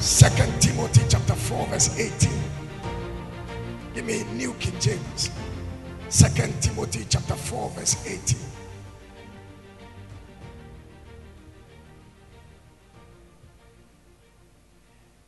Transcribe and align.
Second 0.00 0.62
Timothy 0.62 1.02
chapter 1.10 1.34
4, 1.34 1.66
verse 1.66 1.98
18. 1.98 2.30
Give 3.94 4.06
me 4.06 4.24
New 4.32 4.54
King 4.54 4.80
James. 4.80 5.30
Second 6.08 6.54
Timothy 6.62 7.04
chapter 7.06 7.34
4, 7.34 7.70
verse 7.70 8.06
18. 8.06 8.38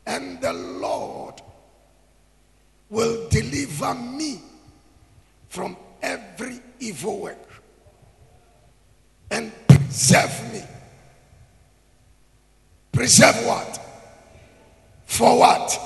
And 0.06 0.40
the 0.40 0.54
Lord 0.54 1.42
will 2.88 3.28
deliver 3.28 3.94
me 3.94 4.40
from 5.48 5.76
every 6.00 6.60
evil 6.80 7.20
work 7.20 7.62
and 9.30 9.52
preserve 9.68 10.50
me. 10.50 10.62
Preserve 12.90 13.36
what? 13.46 13.71
For 15.12 15.38
what? 15.38 15.78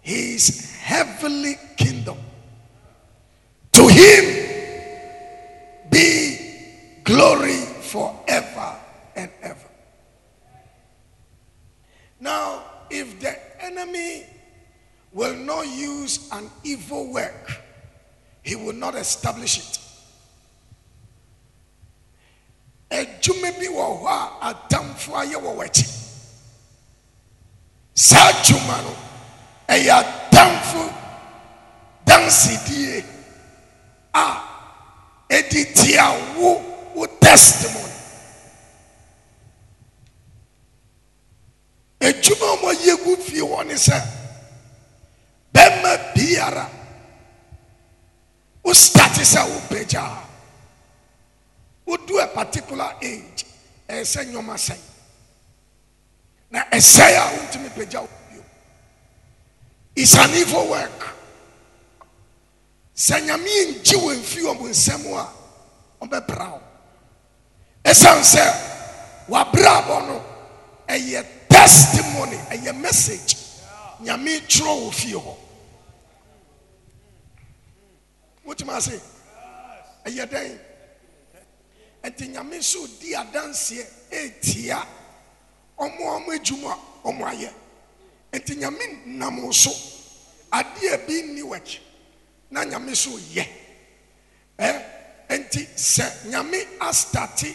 His 0.00 0.74
heavenly 0.80 1.54
kingdom. 1.76 2.18
To 3.74 3.86
him 3.86 4.24
be 5.88 6.98
glory 7.04 7.60
forever 7.82 8.74
and 9.14 9.30
ever. 9.40 9.68
Now, 12.18 12.64
if 12.90 13.20
the 13.20 13.38
enemy 13.62 14.24
will 15.12 15.36
not 15.36 15.68
use 15.68 16.28
an 16.32 16.50
evil 16.64 17.12
work, 17.12 17.62
he 18.42 18.56
will 18.56 18.74
not 18.74 18.96
establish 18.96 19.58
it. 19.58 19.78
adwuma 22.90 23.50
bi 23.58 23.66
wɔ 23.66 23.86
hɔ 24.00 24.06
a 24.40 24.54
atamfo 24.54 25.12
ayɛ 25.20 25.38
wɔ 25.42 25.54
w'akyi 25.58 26.05
saa 27.96 28.28
adwuma 28.28 28.76
no 28.84 28.92
ɛyɛ 29.74 29.92
atamfo 30.00 30.82
dansidie 32.06 33.04
a 34.12 34.24
ɛdi 35.30 35.64
tia 35.74 36.04
wo 36.36 36.50
wo 36.94 37.06
testimony. 37.20 37.92
Adwuma 42.00 42.46
a 42.52 42.56
wɔyɛ 42.62 43.04
gu 43.04 43.16
fie 43.16 43.40
hɔ 43.40 43.66
ne 43.66 43.74
sɛ 43.74 43.96
bɛrima 45.54 46.12
biara 46.14 46.68
wo 48.62 48.72
start 48.74 49.12
sɛ 49.12 49.40
wo 49.48 49.58
pagya. 49.70 50.22
Wodu 51.86 52.18
a 52.22 52.26
particular 52.26 52.92
age 53.00 53.46
ɛyɛ 53.88 54.04
sɛ 54.04 54.24
nnwom 54.26 54.50
asɛe 54.52 54.76
na 56.56 56.62
ɛsɛe 56.72 57.16
a 57.16 57.24
wontumi 57.36 57.68
pagya 57.76 58.00
wo 58.00 58.08
bio 58.30 58.42
is 59.94 60.14
an 60.16 60.30
evil 60.30 60.68
work. 60.70 61.14
Sɛ 62.96 63.20
nyame 63.26 63.44
ngye 63.44 63.96
wɔ 64.04 64.16
mfi 64.16 64.40
wɔ 64.40 64.58
mo 64.58 64.66
nsɛm 64.68 65.04
a 65.20 65.28
ɔbɛbra 66.06 66.52
wo. 66.52 66.60
Ɛsiane 67.84 68.24
sɛ 68.24 68.44
wabrabɔ 69.28 70.06
no 70.08 70.24
ɛyɛ 70.88 71.26
testimony 71.46 72.38
ɛyɛ 72.48 72.74
message. 72.80 73.36
Nyame 74.00 74.40
twerɛ 74.48 74.80
wɔ 74.80 74.94
fie 74.94 75.12
hɔ. 75.12 75.36
Wotumi 78.46 78.72
ase? 78.76 79.00
Ɛyɛ 80.06 80.24
dɛn? 80.26 80.58
Nti 82.02 82.28
nyame 82.32 82.56
nso 82.56 82.86
di 82.98 83.12
adanseɛ 83.12 83.84
etia 84.10 84.86
ɔmo 85.78 86.02
ɔmo 86.16 86.32
adwuma 86.32 86.78
ɔmo 87.04 87.24
ayɛ 87.24 87.52
nti 88.32 88.56
nyame 88.56 89.06
nam 89.06 89.52
so. 89.52 89.70
Adeɛ 90.52 91.06
bi 91.06 91.22
nni 91.22 91.42
wɔkyi 91.42 91.78
na 92.50 92.64
nyame 92.64 92.94
so 92.96 93.10
yɛ 93.10 93.46
ɛ 94.58 94.82
nti 95.28 95.66
sɛ 95.76 96.30
nyame 96.30 96.78
astate 96.80 97.54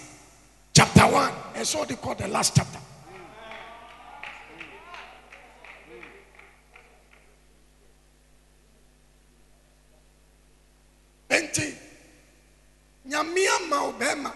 chapter 0.74 1.08
one. 1.08 1.32
Ɛsɛ 1.56 1.86
ɔde 1.86 1.96
kɔ 1.98 2.18
the 2.18 2.28
last 2.28 2.56
chapter. 2.56 2.80
Nti 11.30 11.76
nyame 13.08 13.48
ama 13.56 13.88
wo 13.88 14.34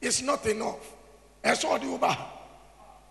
is 0.00 0.22
not 0.22 0.46
enough. 0.46 0.92
Ɛsɛ 1.42 1.64
ɔde 1.64 1.90
wo 1.90 1.98
ba 1.98 2.37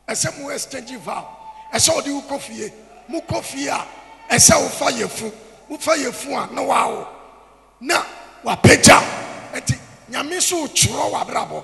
ɛsɛ 0.07 0.39
mo 0.39 0.49
exchange 0.49 0.95
vow. 0.97 1.27
Ɛsɛ 1.73 1.89
ɔde 2.01 2.13
wo 2.13 2.21
kɔ 2.21 2.39
fie 2.41 2.73
mo 3.07 3.21
kɔ 3.21 3.43
fie 3.43 3.67
a 3.67 3.85
ɛsɛ 4.29 4.55
wofa 4.61 4.91
yɛfu 4.91 5.31
wofa 5.69 5.95
yɛfu 5.97 6.31
a 6.49 6.53
na 6.53 6.61
wawo 6.61 7.07
na 7.81 8.03
wapagya 8.43 9.01
nti 9.53 9.77
nyame 10.09 10.41
so 10.41 10.67
twerɛ 10.67 11.11
w'abrabɔ 11.11 11.63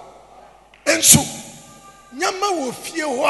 nso 0.85 1.19
nyama 2.13 2.47
wɔ 2.47 2.73
fie 2.73 3.01
hɔ 3.01 3.25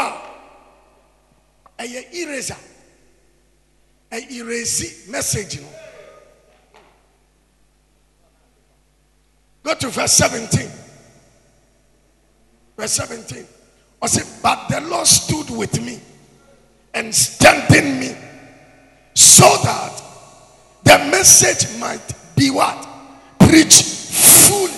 a 1.78 1.84
ɛyɛ 1.84 2.13
eraser. 2.13 2.57
Ɛerase 4.13 5.07
message 5.09 5.59
no. 5.59 5.68
Go 9.63 9.74
to 9.74 9.90
verse 9.90 10.13
17. 10.13 10.69
Verse 12.78 12.91
17. 12.94 13.47
I 14.03 14.08
said, 14.08 14.28
But 14.44 14.68
the 14.68 14.81
Lord 14.81 15.08
stood 15.08 15.50
with 15.50 15.81
me 15.81 15.97
and 16.94 17.16
strengthened 17.16 18.02
me 18.02 18.14
so 19.14 19.46
that 19.64 20.03
the 20.84 20.97
message 21.09 21.80
might 21.80 22.13
be 22.36 22.52
what? 22.52 22.86
Preached 23.40 23.81
fully. 23.86 24.74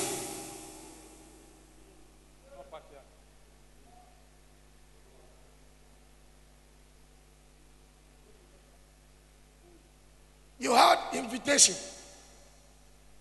You 10.59 10.75
had 10.75 10.99
invitation. 11.13 11.73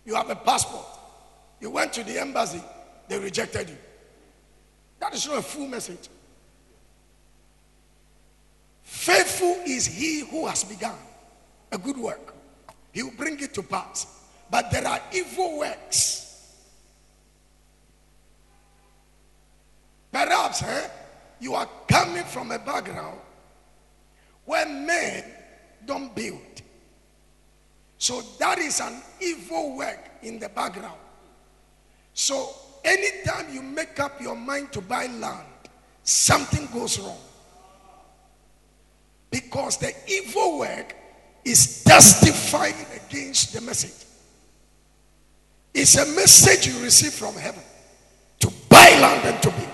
You 0.05 0.15
have 0.17 0.29
a 0.29 0.37
passport. 0.37 0.85
You 1.61 1.71
went 1.71 1.95
to 1.95 2.05
the 2.05 2.21
embassy, 2.21 2.61
they 3.09 3.19
rejected 3.19 3.71
you. 3.71 3.77
That 5.05 5.13
is 5.13 5.27
not 5.27 5.37
a 5.37 5.43
full 5.43 5.67
message. 5.67 6.09
Faithful 8.83 9.61
is 9.67 9.87
he 9.87 10.21
who 10.21 10.47
has 10.47 10.65
begun 10.65 10.97
a 11.71 11.77
good 11.77 11.99
work, 11.99 12.35
he 12.91 13.03
will 13.03 13.11
bring 13.11 13.39
it 13.39 13.53
to 13.53 13.63
pass. 13.63 14.07
But 14.51 14.71
there 14.71 14.87
are 14.89 15.01
evil 15.13 15.59
works. 15.59 16.57
Perhaps 20.11 20.63
eh, 20.63 20.89
you 21.39 21.55
are 21.55 21.69
coming 21.87 22.25
from 22.25 22.51
a 22.51 22.59
background 22.59 23.19
where 24.47 24.67
men 24.67 25.25
don't 25.85 26.15
build. 26.15 26.63
So 27.99 28.23
that 28.39 28.59
is 28.59 28.81
an 28.81 29.03
evil 29.21 29.77
work 29.77 29.99
in 30.23 30.39
the 30.39 30.49
background. 30.49 30.99
So 32.15 32.55
anytime 32.85 33.53
you 33.53 33.63
make 33.63 33.99
up 33.99 34.21
your 34.21 34.37
mind 34.37 34.73
to 34.73 34.81
buy 34.81 35.07
land, 35.07 35.47
something 36.03 36.69
goes 36.73 36.99
wrong. 36.99 37.19
Because 39.31 39.79
the 39.79 39.93
evil 40.07 40.59
work 40.59 40.95
is 41.45 41.83
testifying 41.83 42.75
against 42.95 43.53
the 43.53 43.61
message. 43.61 44.07
It's 45.73 45.97
a 45.97 46.07
message 46.15 46.69
you 46.69 46.81
receive 46.83 47.13
from 47.13 47.35
heaven 47.35 47.63
to 48.41 48.53
buy 48.69 48.97
land 49.01 49.27
and 49.27 49.43
to 49.43 49.51
build. 49.51 49.69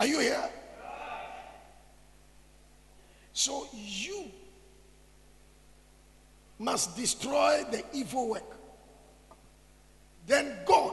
Are 0.00 0.06
you 0.06 0.20
here? 0.20 0.50
So 3.32 3.68
you 3.74 4.30
must 6.58 6.96
destroy 6.96 7.64
the 7.70 7.84
evil 7.92 8.30
work. 8.30 8.55
Then 10.26 10.56
God 10.64 10.92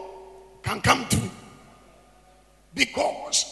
can 0.61 0.81
come 0.81 1.05
through. 1.05 1.31
Because 2.73 3.45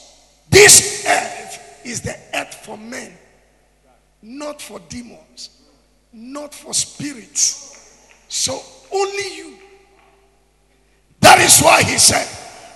this 0.50 1.06
earth 1.08 1.82
is 1.86 2.02
the 2.02 2.16
earth 2.34 2.54
for 2.66 2.78
men, 2.78 3.12
not 4.22 4.62
for 4.62 4.80
demons, 4.90 5.62
not 6.14 6.54
for 6.54 6.74
spirits. 6.74 8.08
So 8.28 8.62
only 8.92 9.36
you. 9.36 9.58
That 11.20 11.40
is 11.40 11.60
why 11.62 11.84
he 11.84 11.98
said, 11.98 12.28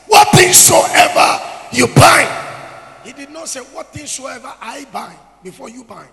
What 0.08 0.28
things 0.30 0.58
soever 0.58 1.42
you 1.72 1.88
bind. 1.88 2.30
He 3.04 3.14
did 3.14 3.32
not 3.32 3.48
say, 3.48 3.62
What 3.62 3.88
things 3.88 4.12
soever 4.12 4.54
I 4.62 4.86
bind 4.92 5.18
before 5.44 5.70
you 5.70 5.84
bind. 5.84 6.10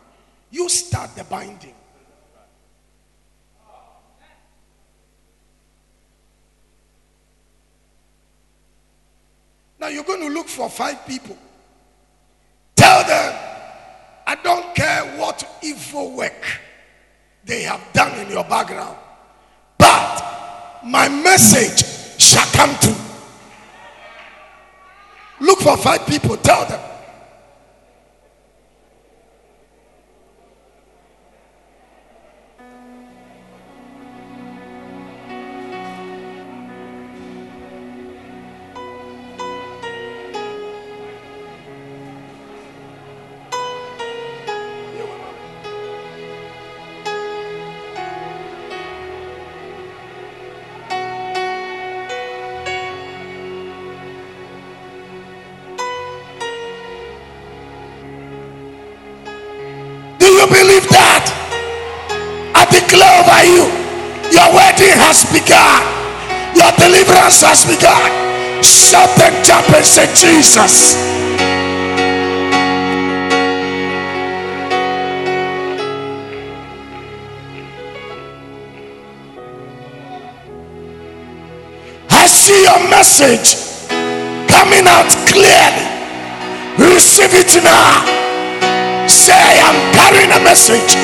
You 0.50 0.68
start 0.68 1.14
the 1.14 1.24
binding. 1.24 1.74
To 10.22 10.28
look 10.28 10.48
for 10.48 10.68
five 10.68 11.06
people. 11.06 11.36
Tell 12.76 13.04
them, 13.04 13.38
I 14.26 14.36
don't 14.36 14.74
care 14.74 15.02
what 15.18 15.44
evil 15.62 16.12
work 16.12 16.60
they 17.44 17.62
have 17.62 17.80
done 17.92 18.18
in 18.20 18.30
your 18.30 18.44
background, 18.44 18.96
but 19.78 20.80
my 20.84 21.08
message 21.08 22.20
shall 22.20 22.46
come 22.52 22.74
true. 22.80 22.94
Look 25.40 25.60
for 25.60 25.76
five 25.76 26.06
people, 26.06 26.36
tell 26.36 26.64
them. 26.66 26.91
And 69.82 69.88
say, 69.88 70.06
Jesus. 70.14 70.94
I 82.10 82.26
see 82.26 82.62
your 82.62 82.78
message 82.90 83.58
coming 84.46 84.86
out 84.86 85.10
clearly. 85.26 85.82
Receive 86.78 87.34
it 87.34 87.50
now. 87.64 88.06
Say, 89.08 89.34
I 89.34 89.54
am 89.66 89.76
carrying 89.98 90.30
a 90.30 90.44
message. 90.44 90.94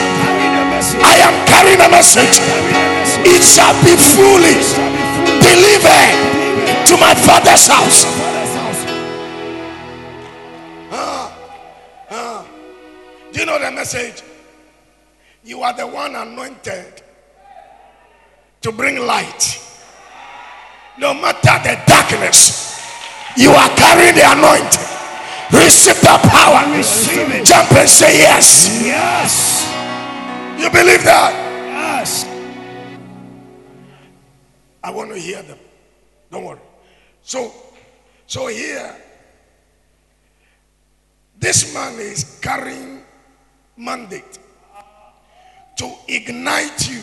I 1.02 1.18
am 1.26 1.34
carrying 1.48 1.80
a 1.80 1.90
message. 1.90 2.38
It 3.26 3.42
shall 3.42 3.74
be 3.82 3.96
fully 3.98 4.54
delivered 5.42 6.86
to 6.86 6.96
my 6.96 7.14
father's 7.14 7.66
house. 7.66 8.37
Message? 13.94 14.22
You 15.44 15.62
are 15.62 15.72
the 15.72 15.86
one 15.86 16.14
anointed 16.14 17.02
to 18.60 18.72
bring 18.72 18.98
light. 18.98 19.64
No 20.98 21.14
matter 21.14 21.56
the 21.62 21.80
darkness, 21.86 22.82
you 23.36 23.50
are 23.50 23.68
carrying 23.76 24.14
the 24.14 24.24
anointing. 24.26 24.88
Receive 25.52 26.00
the 26.02 26.18
power. 26.28 26.76
Receive 26.76 27.30
it. 27.30 27.46
Jump 27.46 27.72
and 27.72 27.88
say 27.88 28.18
yes. 28.18 28.82
Yes. 28.84 29.64
You 30.60 30.68
believe 30.68 31.04
that? 31.04 31.32
Yes. 31.66 32.26
I 34.84 34.90
want 34.90 35.10
to 35.12 35.18
hear 35.18 35.40
them. 35.42 35.58
Don't 36.30 36.44
worry. 36.44 36.60
So, 37.22 37.52
so 38.26 38.48
here, 38.48 38.94
this 41.38 41.72
man 41.72 41.98
is 42.00 42.38
carrying 42.42 42.97
mandate 43.78 44.38
to 45.76 45.94
ignite 46.08 46.90
you, 46.90 47.00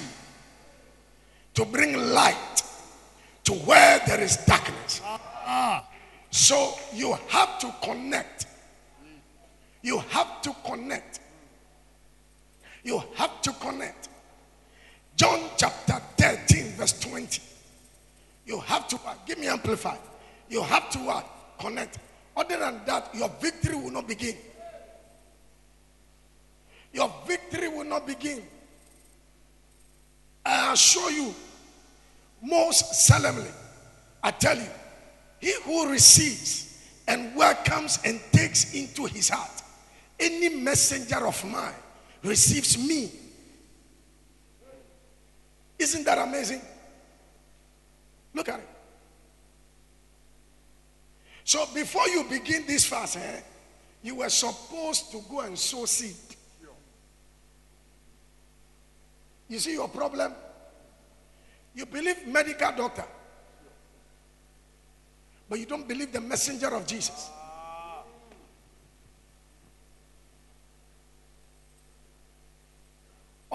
to 1.54 1.66
bring 1.66 1.95
light 2.13 2.63
to 3.45 3.54
where 3.54 4.01
there 4.06 4.19
is 4.19 4.38
darkness. 4.45 5.01
So 6.31 6.74
you 6.94 7.18
have 7.30 7.57
to 7.60 7.74
connect. 7.81 8.48
You 9.81 10.00
have 10.10 10.42
to 10.42 10.54
connect. 10.66 11.19
You 12.83 13.01
have 13.16 13.42
to 13.44 13.51
connect. 13.54 14.10
John 15.16 15.39
chapter 15.56 16.01
13, 16.18 16.72
verse 16.72 17.00
20. 17.00 17.42
You 18.45 18.60
have 18.60 18.88
to 18.89 18.98
what? 18.98 19.25
Give 19.25 19.39
me 19.39 19.48
amplified. 19.48 20.00
You 20.50 20.62
have 20.62 20.89
to 20.92 21.00
what? 21.00 21.25
Connect. 21.60 22.00
Other 22.36 22.60
than 22.60 22.81
that, 22.86 23.10
your 23.16 23.30
victory 23.39 23.75
will 23.75 23.92
not 23.92 24.07
begin. 24.07 24.36
Your 26.95 27.13
victory 27.27 27.68
will 27.68 27.83
not 27.83 28.07
begin. 28.07 28.42
I 30.45 30.71
assure 30.71 31.12
you, 31.12 31.36
most 32.42 32.95
solemnly, 33.06 33.51
I 34.24 34.31
tell 34.31 34.56
you, 34.56 34.69
he 35.42 35.53
who 35.65 35.92
receives 35.92 36.81
and 37.06 37.36
welcomes 37.36 38.00
and 38.06 38.21
takes 38.31 38.74
into 38.74 39.03
his 39.07 39.27
heart 39.27 39.62
any 40.18 40.47
messenger 40.47 41.27
of 41.27 41.44
mine 41.44 41.74
receives 42.24 42.77
me. 42.77 43.12
Isn't 45.77 46.06
that 46.06 46.18
amazing? 46.18 46.62
Look 48.33 48.48
at 48.48 48.59
it. 48.59 48.69
So 51.44 51.65
before 51.74 52.07
you 52.07 52.24
begin 52.24 52.65
this 52.65 52.86
fast, 52.86 53.18
eh, 53.18 53.41
you 54.01 54.15
were 54.15 54.30
supposed 54.30 55.12
to 55.12 55.21
go 55.30 55.41
and 55.41 55.59
sow 55.59 55.83
seed. 55.86 56.15
You 59.47 59.59
see 59.59 59.74
your 59.74 59.88
problem? 59.88 60.33
You 61.74 61.86
believe 61.86 62.25
medical 62.27 62.71
doctor, 62.71 63.06
but 65.50 65.59
you 65.59 65.65
don't 65.65 65.88
believe 65.88 66.12
the 66.12 66.21
messenger 66.21 66.74
of 66.74 66.88
Jesus. 66.88 67.30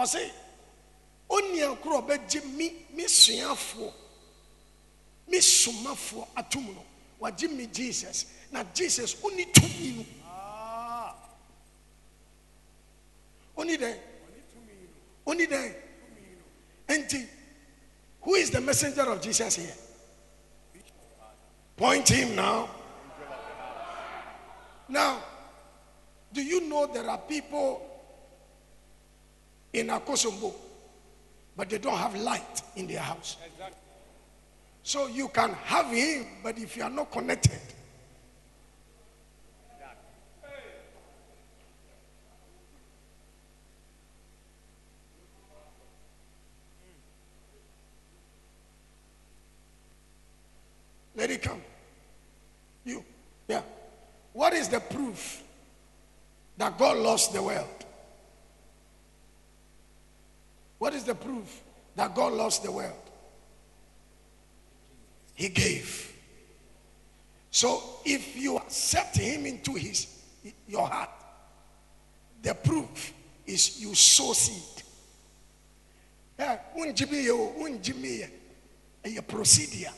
ɔse 0.01 0.33
onua 1.29 1.77
koro 1.83 1.99
a 1.99 2.03
ɔbɛgye 2.03 2.43
me 2.57 2.87
me 2.95 3.05
suafoɔ 3.05 3.93
me 5.29 5.39
somafoɔ 5.39 6.27
atom 6.37 6.75
no 6.75 6.85
wagye 7.21 7.49
me 7.49 7.67
jesus. 7.67 8.26
Na 8.50 8.64
jesus 8.75 9.14
ɔni 9.17 9.53
tumi 9.53 9.97
no 9.97 10.05
ɔni 13.57 13.76
dɛn 13.76 13.99
ɔni 15.26 15.47
dɛn 15.47 15.75
enti 16.90 17.26
who 18.23 18.35
is 18.35 18.50
the 18.50 18.61
messenger 18.61 19.02
of 19.02 19.23
jesus 19.23 19.56
here? 19.56 19.75
Point 21.76 22.09
him 22.09 22.37
now. 22.37 22.68
Now 24.88 25.23
do 26.32 26.42
you 26.42 26.68
know 26.68 26.87
there 26.87 27.09
are 27.09 27.18
people 27.18 27.82
in 29.73 29.88
Akosombo, 29.88 30.52
but 31.56 31.68
they 31.68 31.78
don't 31.78 31.97
have 31.97 32.14
light 32.16 32.62
in 32.76 32.87
their 32.87 33.00
house. 33.00 33.37
So 34.82 35.06
you 35.09 35.28
can 35.28 35.52
have 35.64 35.87
him, 35.87 36.26
but 36.42 36.59
if 36.59 36.76
you 36.76 36.82
are 36.82 36.90
not 36.90 37.11
connected, 37.11 37.61
let 51.14 51.30
it 51.30 51.42
come. 51.42 51.61
You, 52.85 53.05
yeah. 53.49 53.63
What 54.33 54.53
is 54.53 54.69
the 54.69 54.81
proof 54.81 55.43
that 56.57 56.79
God 56.79 56.97
lost 56.99 57.33
the 57.33 57.43
world? 57.43 57.85
What 60.79 60.95
is 60.95 61.05
the 61.05 61.15
proof 61.15 61.61
that 61.97 62.15
God 62.15 62.33
lost 62.33 62.63
the 62.63 62.73
world? 62.73 62.95
He 65.35 65.49
gave. 65.49 66.13
So 67.51 67.83
if 68.05 68.37
you 68.37 68.57
accept 68.57 69.17
him 69.17 69.47
into 69.47 69.75
his 69.75 70.07
your 70.67 70.87
heart, 70.87 71.11
the 72.43 72.55
proof 72.55 73.13
is 73.47 73.81
you 73.81 73.95
sow 73.95 74.33
seed. 74.33 74.85
Eh, 76.39 76.57
unjimi 76.79 77.25
yo, 77.25 77.53
unjimi 77.59 78.19
ye. 78.19 78.29
Eh, 79.05 79.09
you 79.11 79.23
proceed 79.23 79.69
here. 79.69 79.93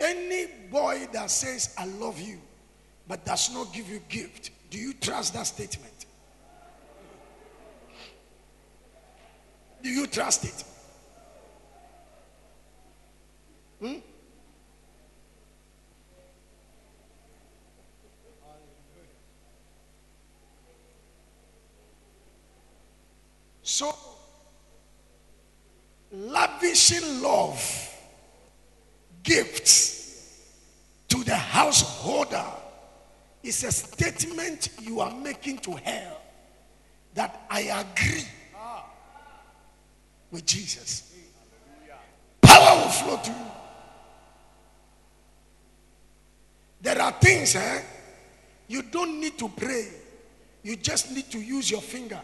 Any 0.00 0.46
boy 0.70 1.08
that 1.12 1.30
says 1.30 1.74
I 1.78 1.86
love 1.86 2.20
you 2.20 2.38
but 3.08 3.24
does 3.24 3.52
not 3.54 3.72
give 3.72 3.88
you 3.88 4.00
gift, 4.08 4.50
do 4.70 4.78
you 4.78 4.92
trust 4.92 5.32
that 5.32 5.46
statement? 5.46 6.04
Do 9.82 9.88
you 9.88 10.06
trust 10.06 10.44
it? 10.44 10.64
Hmm? 13.80 13.98
So, 23.62 23.94
lavishing 26.10 27.22
love, 27.22 27.94
gifts 29.22 29.97
is 33.42 33.64
a 33.64 33.72
statement 33.72 34.70
you 34.80 35.00
are 35.00 35.14
making 35.14 35.58
to 35.58 35.72
her 35.72 36.12
that 37.14 37.46
I 37.50 37.60
agree 37.60 38.24
with 40.30 40.44
Jesus. 40.44 41.14
Power 42.42 42.76
will 42.82 42.90
flow 42.90 43.16
to 43.22 43.30
you. 43.30 43.36
There 46.80 47.00
are 47.00 47.12
things, 47.12 47.56
eh? 47.56 47.82
You 48.68 48.82
don't 48.82 49.20
need 49.20 49.38
to 49.38 49.48
pray. 49.48 49.88
You 50.62 50.76
just 50.76 51.12
need 51.12 51.30
to 51.30 51.40
use 51.40 51.70
your 51.70 51.80
finger. 51.80 52.20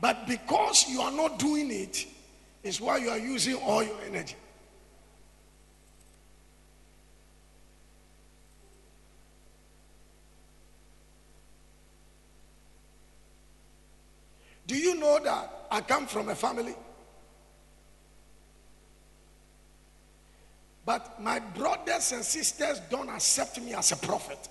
But 0.00 0.26
because 0.26 0.88
you 0.88 1.00
are 1.02 1.12
not 1.12 1.38
doing 1.38 1.70
it, 1.70 2.06
is 2.62 2.80
why 2.80 2.98
you 2.98 3.10
are 3.10 3.18
using 3.18 3.56
all 3.56 3.82
your 3.82 3.98
energy. 4.06 4.36
Know 15.00 15.18
that 15.24 15.66
I 15.70 15.80
come 15.80 16.06
from 16.06 16.28
a 16.28 16.34
family? 16.34 16.74
But 20.84 21.20
my 21.22 21.38
brothers 21.38 22.12
and 22.12 22.24
sisters 22.24 22.80
don't 22.90 23.08
accept 23.08 23.60
me 23.60 23.74
as 23.74 23.92
a 23.92 23.96
prophet. 23.96 24.48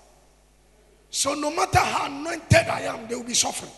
So 1.10 1.34
no 1.34 1.50
matter 1.50 1.78
how 1.78 2.06
anointed 2.06 2.68
I 2.68 2.82
am, 2.82 3.08
they 3.08 3.16
will 3.16 3.24
be 3.24 3.34
suffering. 3.34 3.72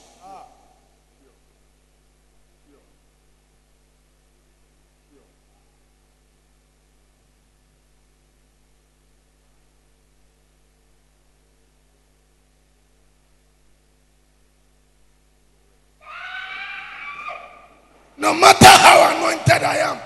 No 18.19 18.33
matter 18.35 18.67
how 18.67 19.17
anointed 19.17 19.65
I 19.65 19.79
am, 19.79 19.99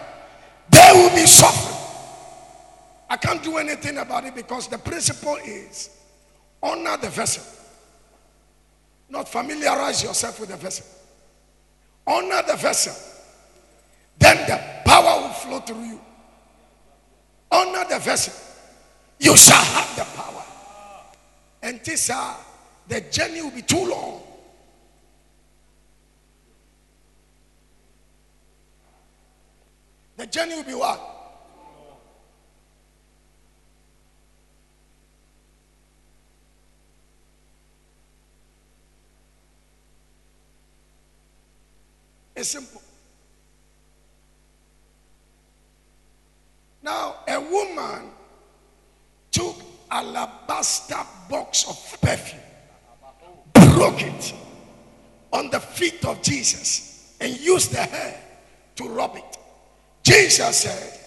they 0.70 0.90
will 0.94 1.10
be 1.10 1.26
suffering. 1.26 1.76
I 3.10 3.16
can't 3.18 3.42
do 3.42 3.58
anything 3.58 3.98
about 3.98 4.24
it 4.24 4.34
because 4.46 4.68
the 4.68 4.78
principle 4.78 5.36
is 5.44 5.90
honor 6.62 6.96
the 6.98 7.08
vessel, 7.10 7.42
not 9.08 9.28
familiarize 9.28 10.04
yourself 10.04 10.38
with 10.38 10.50
the 10.50 10.56
vessel. 10.56 10.86
Honor 12.06 12.42
the 12.46 12.54
vessel, 12.56 12.94
then 14.20 14.36
the 14.48 14.88
power 14.88 15.22
will 15.22 15.32
flow 15.32 15.58
through 15.58 15.82
you. 15.82 16.00
Honor 17.50 17.84
the 17.90 17.98
vessel, 17.98 18.34
you 19.18 19.36
shall 19.36 19.64
have 19.64 19.96
the 19.96 20.04
power. 20.16 20.44
And 21.62 21.80
this, 21.82 22.08
uh, 22.08 22.34
the 22.86 23.00
journey 23.00 23.42
will 23.42 23.50
be 23.50 23.62
too 23.62 23.84
long. 23.84 24.22
The 30.16 30.26
journey 30.26 30.54
will 30.54 30.62
be 30.62 30.74
what? 30.74 31.15
It's 42.36 42.50
simple. 42.50 42.82
Now, 46.82 47.16
a 47.26 47.40
woman 47.40 48.10
took 49.30 49.56
alabaster 49.90 51.00
box 51.30 51.66
of 51.68 52.00
perfume, 52.00 52.40
broke 53.74 54.02
it 54.02 54.34
on 55.32 55.50
the 55.50 55.58
feet 55.58 56.04
of 56.04 56.22
Jesus, 56.22 57.16
and 57.20 57.36
used 57.40 57.72
the 57.72 57.82
hair 57.82 58.22
to 58.76 58.88
rub 58.88 59.16
it. 59.16 59.38
Jesus 60.02 60.58
said, 60.58 61.00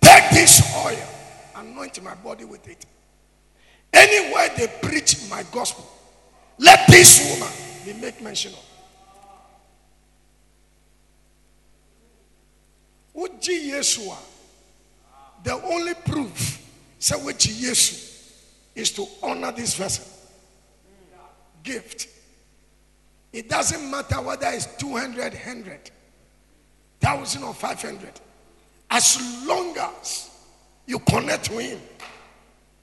Take 0.00 0.30
this 0.30 0.74
oil, 0.84 1.08
anoint 1.56 2.02
my 2.02 2.14
body 2.16 2.44
with 2.44 2.66
it. 2.66 2.86
Anywhere 3.92 4.48
they 4.56 4.66
preach 4.82 5.28
my 5.30 5.44
gospel, 5.52 5.86
let 6.58 6.86
this 6.88 7.30
woman 7.30 7.54
be 7.84 7.92
made 8.00 8.20
mention 8.20 8.52
of. 8.54 8.73
Wogye 13.44 13.72
Yesu 13.72 14.10
a, 14.10 14.16
the 15.42 15.52
only 15.66 15.94
proof 15.94 16.62
say 16.98 17.16
wogye 17.16 17.52
Yesu 17.52 18.10
is 18.74 18.90
to 18.92 19.06
honor 19.22 19.52
this 19.52 19.74
vessel. 19.74 20.04
Gift. 21.62 22.08
It 23.32 23.48
doesn't 23.48 23.90
matter 23.90 24.20
whether 24.20 24.48
it's 24.48 24.66
200, 24.76 25.32
100, 25.32 25.90
1,000 27.00 27.42
or 27.42 27.54
500. 27.54 28.20
As 28.90 29.46
long 29.46 29.76
as 29.78 30.30
you 30.86 30.98
connect 31.00 31.46
to 31.46 31.58
Him, 31.58 31.80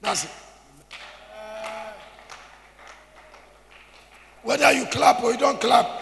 that's 0.01 0.25
it. 0.25 0.31
Whether 4.43 4.71
you 4.71 4.85
clap 4.87 5.23
or 5.23 5.31
you 5.31 5.37
don't 5.37 5.61
clap, 5.61 6.01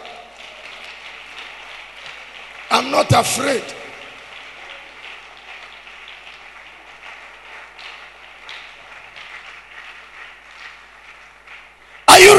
I'm 2.71 2.89
not 2.91 3.11
afraid. 3.11 3.63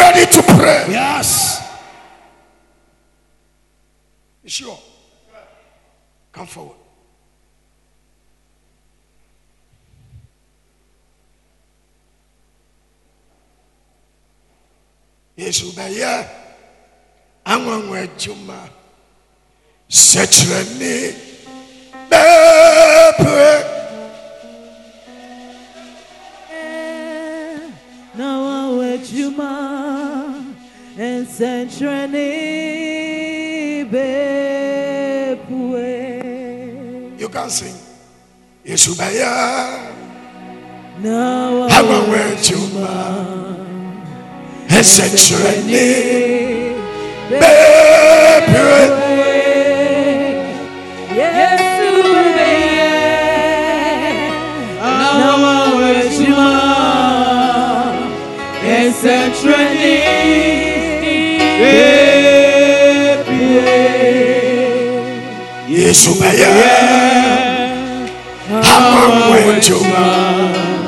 Ready 0.01 0.25
to 0.33 0.43
pray? 0.43 0.85
Yes. 0.89 1.61
You 4.43 4.51
sure? 4.51 4.79
Come 6.33 6.47
forward. 6.47 6.77
Yesu 15.41 15.73
bɛyɛ 15.77 16.13
anwanwa 17.53 17.97
adwuma 18.05 18.59
sɛkyerɛne 19.89 20.95
bɛpɛ 22.11 23.79
Now 28.21 28.41
I 28.45 28.77
with 28.77 29.13
you, 31.21 31.27
ma, 31.27 31.29
and 31.29 31.29
centrally. 31.29 32.81
You 37.19 37.29
can 37.29 37.51
sing. 37.51 37.75
Yesu 38.65 38.95
bɛyɛ 38.95 39.27
Now 41.03 41.65
I 41.65 41.71
anwanwa 41.81 42.19
adwuma 42.33 42.91
sɛkyerɛne 44.83 45.85
bɛpɛ 47.31 49.00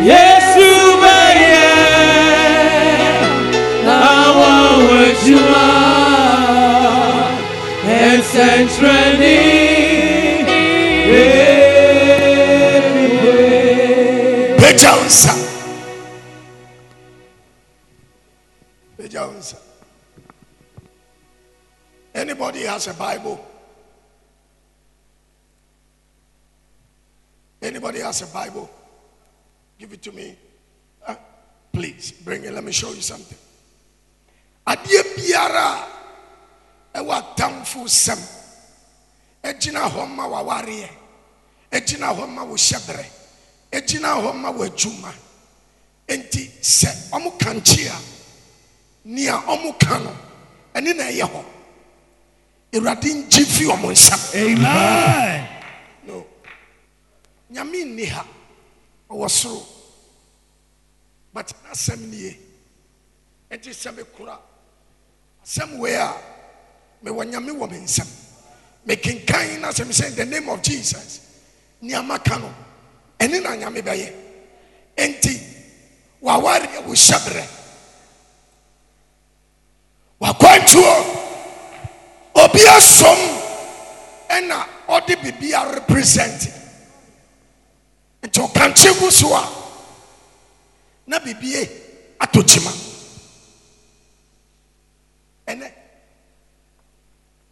Yesu 0.00 0.70
beye 1.02 1.60
awa 3.84 4.52
wajuma 4.88 5.66
essentially 8.16 9.40
everywhere. 12.84 14.56
Pagya 14.58 14.92
wo 14.96 15.04
nsa. 15.04 15.43
Ma 40.74 40.86
wawareɛ 40.86 40.90
egyina 41.70 42.06
hɔ 42.16 42.28
ma 42.28 42.42
wo 42.44 42.54
hyɛbrɛ 42.56 43.04
egyina 43.72 44.08
hɔ 44.22 44.34
ma 44.34 44.50
wo 44.50 44.64
adwuma 44.64 45.12
nti 46.08 46.50
sɛ 46.62 47.10
ɔmo 47.12 47.38
kankye 47.38 47.88
a 47.88 47.98
nea 49.04 49.36
ɔmo 49.46 49.78
ka 49.78 49.98
no 49.98 50.16
ɛne 50.74 50.96
na 50.96 51.04
ɛyɛ 51.04 51.22
hɔ. 51.30 51.44
Awurade 52.74 53.14
ngye 53.14 53.44
fi 53.46 53.64
ɔmo 53.66 53.90
nsam. 53.92 54.20
Amen. 54.34 55.48
no. 56.06 56.26
Nyame 57.50 57.84
nni 57.84 58.06
ha. 58.06 58.26
Ɔwɔ 59.10 59.28
soro. 59.30 59.62
But 61.32 61.52
n'asɛm 61.64 62.00
nie. 62.10 62.36
Ɛnti 63.50 63.70
sɛ 63.70 63.94
mekora. 63.94 64.38
Asɛm 65.44 65.78
wei 65.78 65.94
a 65.94 66.12
mewɔ 67.04 67.24
nyame 67.30 67.50
wɔ 67.52 67.70
me 67.70 67.78
nsɛm 67.78 68.08
mekenkan 68.86 69.60
na 69.60 69.68
sɛ 69.70 69.84
mesɛ 69.84 70.14
the 70.14 70.24
name 70.24 70.48
of 70.48 70.62
jesus. 70.62 71.20
Nneɛma 71.82 72.22
ka 72.24 72.38
no 72.38 72.52
ɛne 73.18 73.42
na 73.42 73.50
nyame 73.56 73.82
bɛyɛ 73.82 74.12
enti. 74.96 75.40
Wawareɛ 76.24 76.86
wo 76.86 76.94
hyɛberɛ 76.94 77.44
wakwantuo 80.20 80.94
obi 82.34 82.60
asom 82.76 83.18
ɛna 84.30 84.66
ɔde 84.88 85.16
biribi 85.20 85.52
represent 85.74 86.48
nti 88.22 88.40
ɔkankye 88.40 88.98
gu 88.98 89.10
so 89.10 89.34
a 89.36 89.44
na 91.06 91.18
bibie 91.18 91.68
atɔ 92.18 92.40
kyima 92.48 92.72
ɛnɛ 95.46 95.72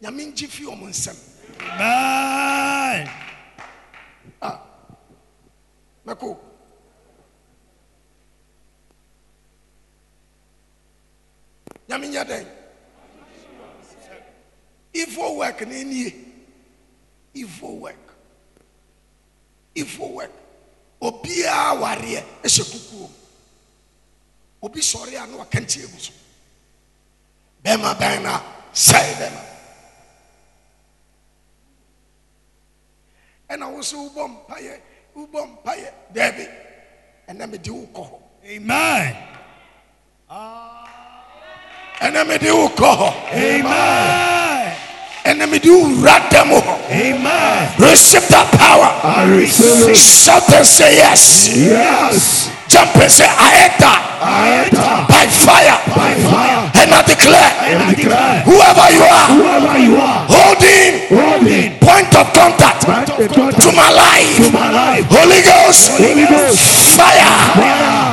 nyame 0.03 0.25
ngye 0.25 0.47
fi 0.47 0.63
ɔmo 0.65 0.87
nsɛm. 0.89 1.15
Amen. 1.59 3.09
Ah. 4.41 4.59
mɛko 6.05 6.37
nyame 11.87 12.07
nyɛ 12.07 12.23
dɛn? 12.27 12.45
Evil 14.93 15.37
work 15.37 15.61
ne 15.67 15.83
nie 15.83 16.13
evil 17.33 17.77
work. 17.77 18.13
Evil 19.73 20.11
work. 20.11 20.31
Obiara 21.01 21.79
wareɛ 21.79 22.23
hyɛ 22.43 22.63
kukuo. 22.71 23.09
Obi 24.61 24.81
sɔre 24.81 25.15
a 25.15 25.27
na 25.27 25.37
wakɛnti 25.37 25.79
egu 25.85 25.97
so. 25.99 26.11
Bɛrima 27.63 27.95
bɛn 27.95 28.21
na 28.23 28.41
sɛe 28.73 29.13
bɛrima 29.15 29.52
ɛna 33.53 33.65
woso 33.73 33.97
wobɔ 34.09 34.27
mpayɛ 34.33 34.73
wobɔ 35.15 35.39
mpayɛ 35.53 35.89
dɛbi 36.13 36.45
ɛnɛ 37.29 37.49
mede 37.51 37.69
wo 37.69 37.87
kɔ 37.93 38.01
hɔ 38.09 38.17
Amen. 38.45 39.15
ɛnɛ 42.01 42.27
mede 42.27 42.51
wo 42.51 42.67
kɔ 42.69 42.89
hɔ 42.97 43.13
Amen. 43.33 44.73
ɛnɛ 45.25 45.49
mede 45.49 45.65
wo 45.69 45.87
wura 45.87 46.19
dɛm 46.29 46.49
hɔ 46.59 46.91
Amen. 46.91 47.69
receive 47.79 48.27
that 48.29 48.51
power 48.57 48.89
I 49.03 49.23
receive. 49.25 49.95
shout 49.97 50.51
and 50.53 50.65
say 50.65 50.95
yes 50.97 51.47
Yes. 51.55 52.49
Jump 52.73 52.97
and 52.97 53.11
say 53.11 53.29
I 53.29 53.69
enter 53.69 53.85
I 53.85 54.65
enter 54.65 54.93
by 55.05 55.29
fire. 55.29 55.77
By 55.93 56.17
fire. 56.25 56.61
And 56.81 56.89
I 56.89 57.01
declare 57.05 57.51
and 57.69 57.77
I 57.85 57.93
declare 57.93 58.41
whoever 58.49 58.87
you 58.89 59.03
are 59.05 59.27
whoever 59.37 59.77
you 59.77 59.93
are 60.01 60.25
holding 60.25 60.91
holding 61.13 61.77
point 61.77 62.09
of 62.17 62.33
contact 62.33 62.87
right 62.89 63.05
the 63.05 63.29
to 63.29 63.69
my 63.77 63.89
life. 63.93 64.37
to 64.41 64.49
my 64.51 64.71
life. 64.73 65.05
Holy 65.05 65.41
Ghost 65.45 65.93
Holy 66.01 66.25
Ghost. 66.25 66.97
fire. 66.97 67.29
Fire. 67.61 68.12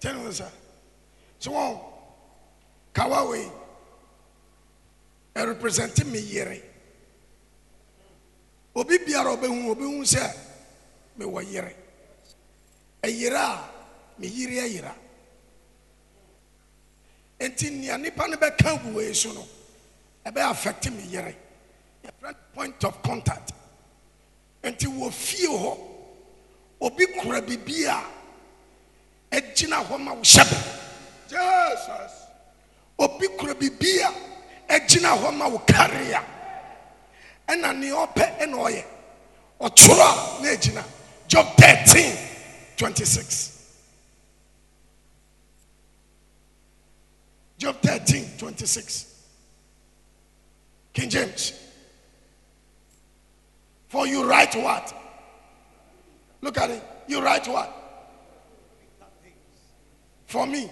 Tenosa. 0.01 0.49
So, 1.39 1.55
on. 1.55 1.81
Kawaii. 2.95 3.51
I 5.37 5.45
represent 5.45 6.07
me 6.07 6.19
yere. 6.19 6.63
Obi 8.75 8.99
biara 8.99 9.31
obehu 9.31 9.71
obehu 9.71 10.03
sɛ 10.05 10.35
mewɔ 11.19 11.43
yere. 11.53 11.75
Ɛyere 13.03 13.37
a 13.37 13.69
me 14.19 14.27
yere 14.27 14.61
ayera. 14.63 14.95
Enti 17.39 17.71
nea 17.71 17.97
nipa 17.97 18.27
no 18.29 18.37
bɛka 18.37 18.83
gu 18.83 18.91
wei 18.97 19.13
so 19.15 19.33
no 19.33 19.47
ɛbɛ 20.27 20.51
affect 20.51 20.91
me 20.91 21.03
yere. 21.05 21.35
Yɛfrɛ 22.05 22.35
point 22.55 22.85
of 22.85 23.03
contact. 23.03 23.53
Enti 24.63 24.87
wɔ 24.87 25.13
fie 25.13 25.47
hɔ 25.47 25.79
obi 26.81 27.07
kura 27.19 27.41
bibi 27.41 27.85
a 27.85 28.03
ɛgyina 29.33 29.85
hɔ 29.87 29.99
ma 30.01 30.13
wo 30.13 30.21
hyɛbɛ. 30.23 30.77
Jesus. 31.29 32.13
Obi 32.99 33.29
kura 33.39 33.55
bibi 33.55 34.01
a 34.01 34.13
ɛgyina 34.69 35.17
hɔ 35.17 35.35
ma 35.35 35.49
wo 35.49 35.59
karea. 35.61 36.23
Ɛna 37.49 37.79
nea 37.79 37.95
ɔpɛ 38.07 38.39
ɛna 38.41 38.57
ɔyɛ. 38.57 38.85
Ɔtwerɛ 39.61 40.39
a 40.39 40.43
na 40.43 40.49
ɛgyina. 40.51 40.85
Job 41.27 41.47
13, 41.57 42.17
26. 42.81 43.77
Job 47.59 47.77
13, 47.83 48.25
26. 48.39 49.23
King 50.95 51.11
James. 51.11 51.53
For 53.89 54.07
you 54.07 54.25
write 54.25 54.55
what? 54.55 54.95
Look 56.41 56.57
at 56.57 56.71
it. 56.71 56.83
You 57.07 57.21
write 57.21 57.47
what? 57.49 57.71
For 60.25 60.47
me. 60.47 60.71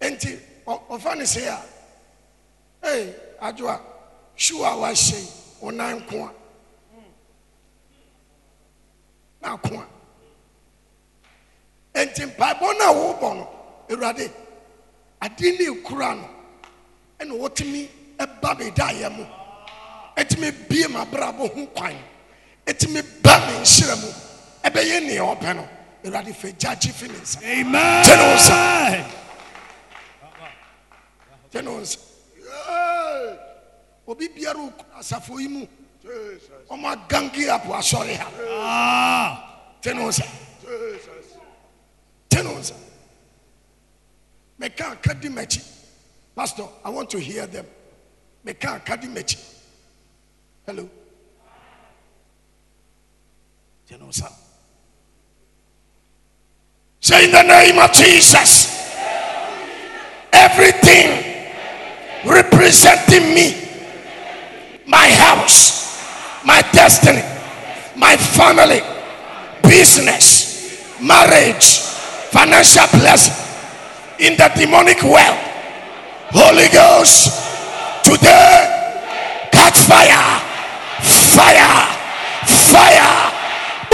Enti, 0.00 0.38
ɔfa 0.64 1.16
ne 1.18 1.24
se 1.24 1.48
a, 1.48 1.60
ee, 2.84 3.12
adwo 3.40 3.68
a, 3.68 3.91
shoe 4.36 4.62
a 4.64 4.70
wahyɛ 4.76 5.18
yi, 5.18 5.28
ɔnan 5.62 6.00
nko 6.06 6.28
a. 6.28 6.32
Na 9.42 9.54
ako 9.54 9.74
a. 9.76 9.86
Enti 11.98 12.24
mpaebɔ 12.26 12.78
no 12.78 12.84
a 12.84 12.94
wobɔ 12.94 13.36
no, 13.36 13.48
Awurade, 13.90 14.30
adeɛ 15.20 15.58
ne 15.58 15.66
ekura 15.66 16.14
no, 16.16 16.28
ɛna 17.20 17.32
wɔtumi 17.38 17.88
ɛba 18.18 18.58
me 18.58 18.70
daeɛ 18.70 19.16
mu. 19.16 19.26
Ɛtumi 20.16 20.68
bie 20.68 20.84
m'abrabɔ 20.88 21.48
ho 21.54 21.66
kwan. 21.74 21.96
Ɛtumi 22.66 23.02
ba 23.22 23.38
me 23.46 23.52
nhyira 23.60 23.96
mu. 24.00 24.08
Ɛbɛyɛ 24.64 25.06
nea 25.06 25.22
ɔpɛ 25.22 25.56
no. 25.56 25.68
Awurade 26.04 26.32
fɛ 26.34 26.52
gyagye 26.58 26.92
fi 26.92 27.08
ne 27.08 27.14
nsa. 27.14 27.38
Sir. 28.38 29.06
Tell 31.50 31.80
us. 31.80 31.96
Yay! 31.96 32.11
Obi 34.06 34.28
biara 34.28 34.58
okura 34.58 34.98
asafo 34.98 35.40
yi 35.40 35.48
mu. 35.48 35.66
Ɔmo 36.70 36.88
agangi 36.88 37.48
apo 37.48 37.72
asɔre 37.72 38.16
ha. 38.16 39.76
Tell 39.80 39.98
us. 40.06 40.20
Tell 42.28 42.48
us. 42.48 42.72
Meka 44.58 44.96
akadi 44.96 45.28
m'akyi. 45.28 45.62
Pastor, 46.34 46.68
I 46.84 46.88
want 46.88 47.10
to 47.10 47.18
hear 47.20 47.46
them. 47.46 47.66
Meka 48.44 48.80
akadi 48.82 49.08
m'akyi. 49.08 49.38
Hello. 50.66 50.88
Tell 53.86 54.08
us. 54.08 54.22
Say 57.00 57.24
in 57.24 57.32
the 57.32 57.42
name 57.42 57.78
of 57.78 57.92
Jesus. 57.92 58.80
Everything 60.32 61.44
representing 62.24 63.34
me, 63.34 63.61
my 64.92 65.08
house, 65.08 65.96
my 66.44 66.60
destiny, 66.70 67.24
my 67.96 68.14
family, 68.14 68.82
business, 69.62 71.00
marriage, 71.00 71.80
financial 72.28 72.86
blessing 73.00 73.32
in 74.18 74.36
the 74.36 74.52
demonic 74.54 75.02
world. 75.02 75.38
Holy 76.28 76.68
Ghost, 76.68 77.40
today, 78.04 79.48
catch 79.50 79.78
fire, 79.88 80.40
fire, 81.00 81.88
fire. 82.44 83.31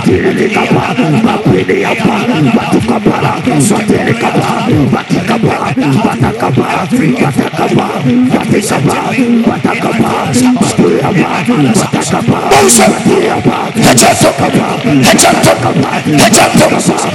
Boom, 0.00 0.20
Batikapa, 0.20 0.30
batili 0.30 0.48
kapa 0.48 0.84
bapili 1.24 1.84
apa 1.84 2.16
batukapala 2.56 3.32
batili 3.44 4.14
kapa 4.14 4.50
batikapa 4.92 5.74
batakapa 6.04 6.66
batakapa 7.14 7.86
batikapa 8.32 8.98
batakapa 9.46 10.12
batuyapa 10.56 11.30
batakapa 11.76 12.38
Moses. 12.62 12.88
batuyapa 12.88 13.58
Hejato. 13.76 14.30
Hejato. 15.04 15.52
Hejato. 16.16 16.66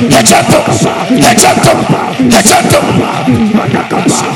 Hejato. 0.10 0.60
Hejato. 1.22 1.72
Hejato. 2.30 2.82
batakapa 3.58 4.36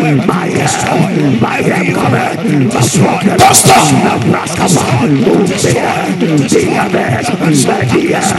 my 0.01 0.47
help, 0.47 1.41
my 1.41 1.61
help 1.61 1.87
coming, 1.95 2.69
the 2.69 2.81
strong 2.81 3.25
Duster. 3.37 3.81
Nebraska, 4.03 4.65
who 4.67 5.45
fear 5.45 5.91
the 6.17 6.61
abyss, 6.81 7.27
the 7.29 8.15
earth, 8.15 8.31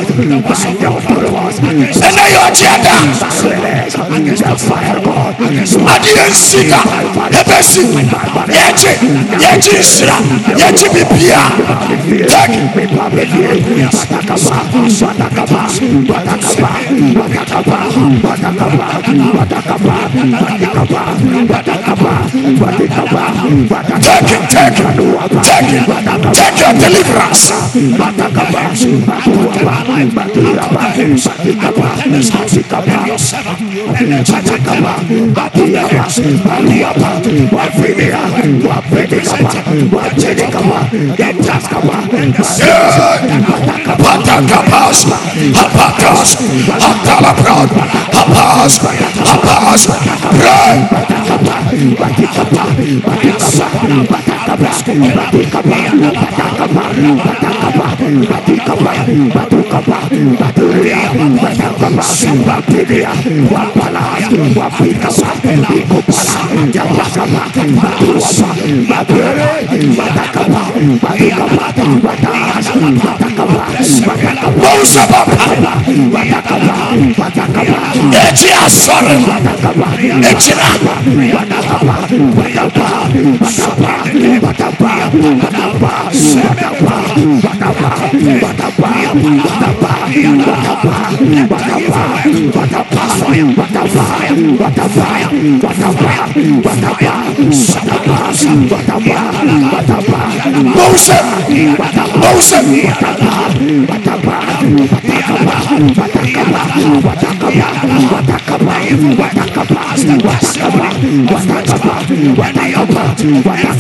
by 0.43 0.63
your 0.83 0.99
followers, 1.01 1.57
ɛnɛ 2.07 2.25
yɛ 2.33 2.39
ɔgyeada 2.47 2.95
release 4.23 4.43
the 4.43 4.55
fire 4.59 5.01
God, 5.05 5.35
adeɛ 5.95 6.25
nsika 6.31 6.81
ɛbɛsi 7.39 7.83
yɛgye 8.59 8.93
yɛgye 9.43 9.77
nsira 9.79 10.17
yɛgye 10.61 10.89
bibia 10.95 11.43
tek 12.29 12.51
take 24.03 24.33
it 24.33 24.43
take 24.51 24.79
it 24.79 24.93
take 25.45 25.73
it 25.73 25.85
take 26.33 26.57
your 26.61 26.73
deliverance 26.81 27.43
Bata, 51.33 51.65
bata, 51.99 52.29
bata, 52.29 52.61
bata, 52.61 53.01
bata, 53.01 53.65
bata, 53.81 54.05
bata, 54.11 54.42
Batukapa, 54.43 54.83
Batukapa, 55.15 56.85
Batakapa, 57.25 57.87
Batakapa, 57.93 59.23
Apatas, 84.33 84.73
Atalabrad, 84.73 86.23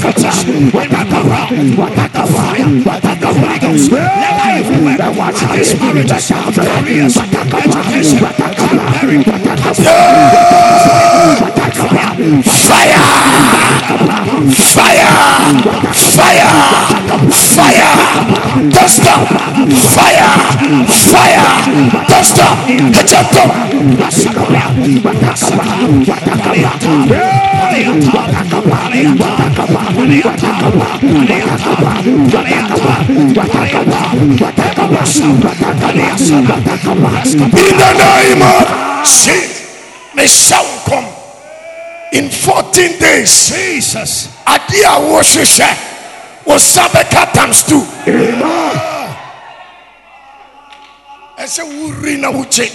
Apas, 0.02 0.41
Apas, 3.62 3.88
Pray. 3.88 4.12
Mosababa, 5.02 5.32
Eji 5.54 6.14
asọrọ, 6.14 6.64
Ejira, 6.72 7.08
Mose, 8.02 8.18
Mose, 9.64 9.84
fire, 9.84 10.22
What 11.40 11.54
kind 11.54 11.70
of 11.70 12.54
fire, 12.68 13.02
fire, 14.72 15.10
fire, 17.54 17.92
Duster, 18.70 19.18
fire, 19.94 20.32
Fire. 20.88 21.46
Don't 22.08 22.24
stop. 22.24 22.58
Hit 22.66 23.12
your. 23.12 23.22
In 30.02 30.08
the 30.08 30.31
name 37.98 38.42
of 38.42 38.66
Jesus. 39.04 40.14
May 40.14 40.26
sound 40.26 40.68
come. 40.84 41.08
In 42.12 42.28
14 42.30 42.98
days. 42.98 43.48
Jesus. 43.48 44.28
Ade 44.46 44.84
a 44.84 45.00
wɔhyehyɛ 45.00 45.70
wo 46.44 46.54
nsa 46.56 46.88
bɛka 46.88 47.32
times 47.32 47.62
two. 47.62 47.82
ɛsɛ 51.38 51.62
wuri 51.66 52.16
na 52.18 52.30
wogye 52.30 52.70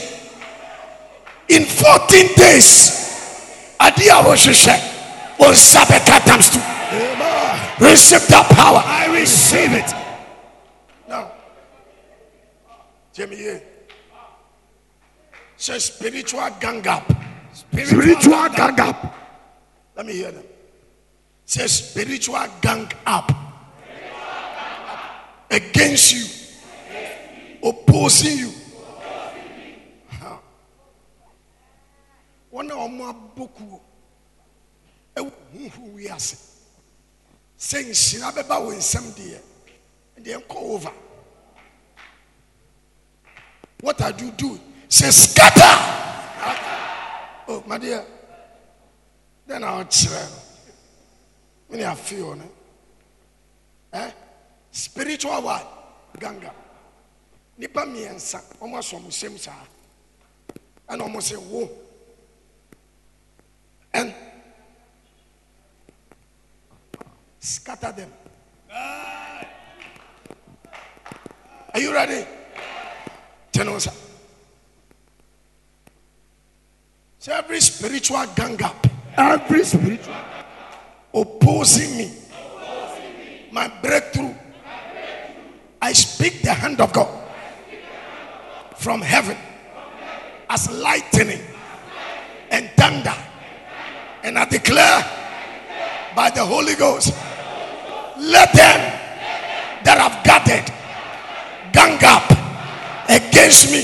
in 1.50 1.64
14 1.66 2.28
days 2.36 2.70
ade 3.80 4.08
a 4.10 4.24
wɔhyehyɛ 5.38 5.46
wo 5.46 5.52
nsa 5.52 5.82
bɛka 5.86 6.26
times 6.26 6.50
two. 6.50 6.60
receive 7.86 8.28
that 8.28 8.48
power 8.52 8.82
I 8.86 9.08
receive 9.14 9.74
it. 9.74 9.94
now 11.08 11.32
jẹ́mi 13.14 13.62
say 15.58 15.80
spiritual 15.80 16.50
gang 16.60 16.86
up 16.88 17.12
Spiritual 17.54 18.50
gang 18.50 18.80
up. 18.80 19.16
let 19.96 20.06
me 20.06 20.14
hear 20.14 20.32
them 20.32 20.44
say 21.46 21.66
spiritual 21.68 22.46
gang 22.62 22.88
up 23.06 23.32
against 25.50 26.14
you 26.14 26.26
opposing 27.70 28.38
you 28.38 28.52
Huh. 30.20 30.38
wɔn 32.54 32.70
a 32.72 32.76
wɔn 32.76 33.00
abokuo 33.10 33.80
ɛwɔ 35.18 35.32
huhu 35.54 35.82
wiase 35.96 36.38
sɛ 37.58 37.78
nhyira 37.84 38.32
bɛba 38.36 38.56
wɔn 38.66 38.78
nsam 38.78 39.06
deɛ 39.18 39.40
deɛ 40.24 40.38
nkɔ 40.44 40.56
over 40.58 40.94
what 43.82 44.02
are 44.02 44.14
you 44.18 44.32
doing? 44.32 44.60
Say 44.90 45.12
scatter! 45.12 45.62
Oh 47.50 47.64
my 47.68 47.78
dear. 47.78 48.04
Then 49.46 49.64
i'll 49.64 49.86
kyerɛ 49.86 50.30
no 51.70 51.78
mene 51.78 51.84
afeo 51.86 52.36
no? 52.38 52.44
Eh? 53.94 54.12
Spiritual 54.72 55.42
what 55.42 55.66
ganga. 56.20 56.52
Nipa 57.58 57.82
mmiɛnsa 57.86 58.42
wɔn 58.60 58.74
asɔ 58.78 59.00
wɔn 59.00 59.08
nsam 59.08 59.38
saa. 59.38 59.64
Ɛna 60.90 61.04
wɔn 61.08 61.22
sɛ 61.22 61.38
wo. 61.38 61.70
And 63.94 64.14
scatter 67.48 67.92
them. 67.94 68.12
Are 71.74 71.80
you 71.80 71.94
ready? 71.94 72.26
Tell 73.52 73.70
us. 73.70 73.88
Say 77.20 77.32
every 77.32 77.62
spiritual 77.62 78.26
gang 78.36 78.62
up. 78.64 78.86
Every 79.18 79.64
spiritual. 79.64 80.16
opposing 81.14 81.98
me. 81.98 82.12
My 83.52 83.68
breakthrough. 83.82 84.34
I 85.82 85.94
speak 85.94 86.42
the 86.42 86.54
hand 86.54 86.82
of 86.82 86.92
God 86.92 87.08
from 88.76 89.02
heaven 89.02 89.38
as 90.50 90.70
lightning 90.72 91.40
and 92.52 92.70
thunder. 92.72 93.16
And 94.24 94.38
I 94.38 94.46
declare 94.46 95.06
by 96.16 96.30
the 96.32 96.46
Holy 96.46 96.76
Ghost 96.76 97.14
let 98.20 98.52
them 98.54 98.80
that 99.84 99.98
have 100.02 100.24
gathered 100.24 100.66
gang 101.72 101.98
up 102.04 102.26
against 103.10 103.72
me. 103.72 103.84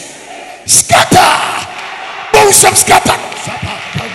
Scatter! 0.65 1.69
Boom 2.33 2.51
some 2.51 2.73
scatter 2.73 3.62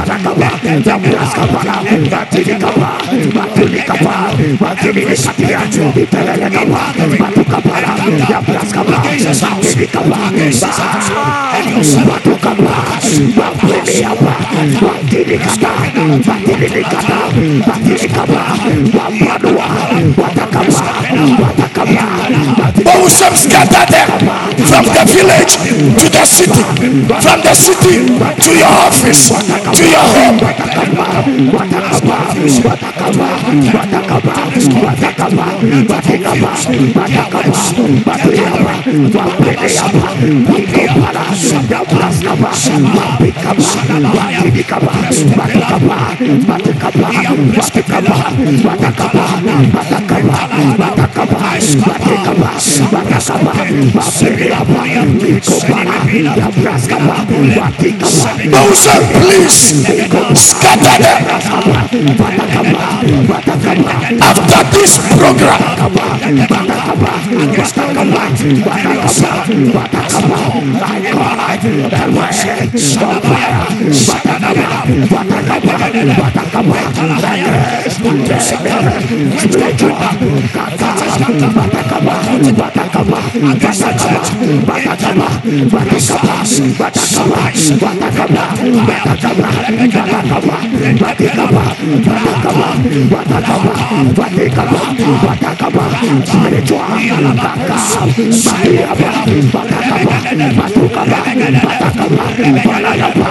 Ikopara 0.00 0.18
kapa. 0.24 0.48
Ya 0.84 0.98
praska 0.98 1.44
Watakapa. 20.16 21.60
But 22.84 22.96
we 23.02 23.08
shall 23.10 23.34
scatter 23.36 23.84
them 23.92 24.08
from 24.66 24.84
the 24.86 25.04
village 25.06 25.54
to 26.00 26.08
the 26.08 26.24
city, 26.24 26.62
from 27.20 27.40
the 27.42 27.54
city 27.54 28.06
to 28.44 28.50
your 28.56 28.68
office, 28.68 29.28
to 29.76 29.84
your 29.84 30.00
home. 30.00 30.40
Moses, 58.50 59.00
please 59.12 59.58
scatter 60.34 61.02
them 61.02 61.40
after 64.20 64.78
this 64.78 64.98
program. 65.16 65.60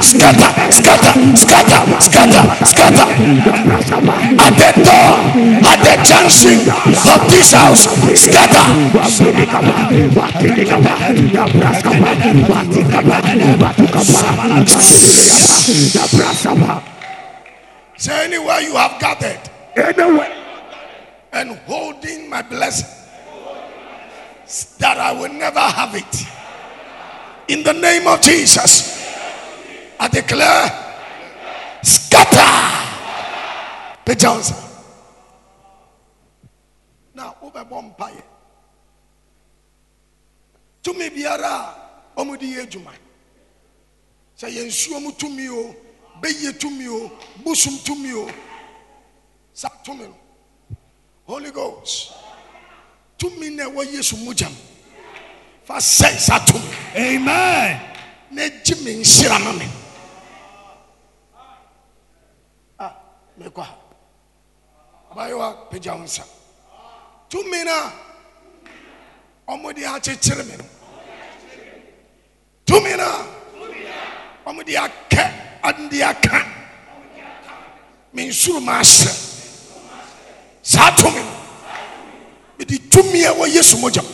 Scatter, 0.01 0.49
scatter, 0.71 1.13
scatter, 1.35 1.99
scatter, 1.99 2.65
scatter. 2.65 3.07
At 4.39 4.53
the 4.55 4.71
door, 4.87 5.11
at 5.67 5.79
the 5.83 5.93
junction 6.07 6.59
of 6.69 7.21
this 7.29 7.51
house, 7.51 7.83
scatter. 8.15 8.65
Say 17.97 18.25
anywhere 18.25 18.61
you 18.61 18.75
have 18.75 18.99
gathered 18.99 19.49
Anyway, 19.75 20.38
and 21.31 21.51
holding 21.59 22.29
my 22.29 22.41
blessing, 22.41 22.87
that 24.79 24.97
I 24.97 25.11
will 25.13 25.33
never 25.33 25.59
have 25.59 25.95
it. 25.95 26.25
In 27.47 27.63
the 27.63 27.73
name 27.73 28.07
of 28.07 28.21
Jesus, 28.21 29.05
I 29.99 30.07
declare 30.07 30.69
scatter 31.83 32.85
the 34.05 34.15
Johnson. 34.15 34.57
Now, 37.13 37.35
over 37.41 37.65
Bompire. 37.65 38.23
tumi 40.81 41.09
biara 41.09 41.75
a 42.15 42.23
wɔde 42.23 42.45
yɛ 42.45 42.61
adwuma 42.63 42.91
sɛ 44.37 44.47
yɛ 44.49 44.63
nsuo 44.67 45.01
mu 45.01 45.11
tumi 45.11 45.49
o 45.49 45.75
bɛyie 46.21 46.53
tumi 46.57 46.87
holy 51.29 51.51
ghost. 51.51 52.13
Tumi 53.17 53.49
na 53.55 53.63
ɛwɔ 53.65 53.81
yesu 53.93 54.15
mugyam 54.17 54.51
fa 55.63 55.75
sɛe 55.77 56.17
saa 56.17 56.39
tumi 56.39 56.69
Amen. 56.95 57.79
na 58.31 58.47
gye 58.63 58.75
me 58.83 58.95
nhyira 58.95 59.37
ma 59.43 59.51
me. 59.53 59.65
A 62.79 62.91
mekɔ 63.39 63.61
ha 63.63 63.75
abayewa 65.11 65.69
pagya 65.69 65.93
wo 65.95 66.03
nsa 66.03 66.23
tumi 67.29 67.63
no 67.63 67.71
a 69.47 69.51
ɔmode 69.51 69.83
akyekyere 69.85 70.43
me. 70.47 70.57
No 70.57 70.65
tumi 72.65 72.97
no 72.97 73.03
a 73.05 74.49
ɔmode 74.49 74.73
akɛ 74.75 75.23
ɔde 75.63 76.01
aka 76.01 76.45
me 78.13 78.29
nsuro 78.29 78.59
ma 78.63 78.79
ahyerɛ 78.79 79.28
saa 80.69 80.91
tumi 80.95 81.21
mede 82.59 82.77
tumi 82.91 83.23
a 83.25 83.31
ɛwɔ 83.33 83.45
yesu 83.55 83.77
mogyam 83.77 84.05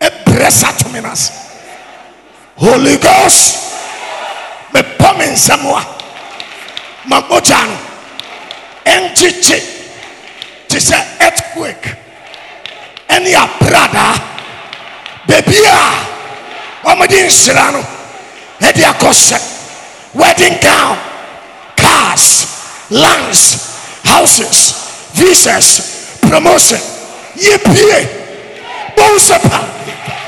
ɛbrɛ 0.00 0.50
saa 0.50 0.72
tumi 0.78 1.00
no 1.02 1.10
ase. 1.10 1.32
Holy 2.56 2.96
ghost 2.96 3.56
mepɔ 4.72 5.18
me 5.18 5.24
nsɛm 5.34 5.64
a 5.74 5.82
ma 7.08 7.20
mogya 7.28 7.66
no 7.66 7.76
ɛnkyekye 8.86 9.58
te 10.68 10.78
sɛ 10.78 10.98
earthquake 11.20 11.88
ɛne 13.10 13.34
abradaa. 13.34 14.14
Baabi 15.26 15.58
a 15.66 15.78
wɔmode 16.86 17.18
nhyira 17.26 17.72
no 17.72 17.82
ɛde 18.60 18.82
wedding 20.14 20.58
gown 20.62 20.96
cars 21.76 22.46
lands 22.90 23.75
houses 24.06 24.74
visas 25.14 26.18
promotion. 26.20 26.80
Yɛpie 27.36 27.98
bohu 28.96 29.18
sɛ 29.18 29.38
pa 29.48 29.60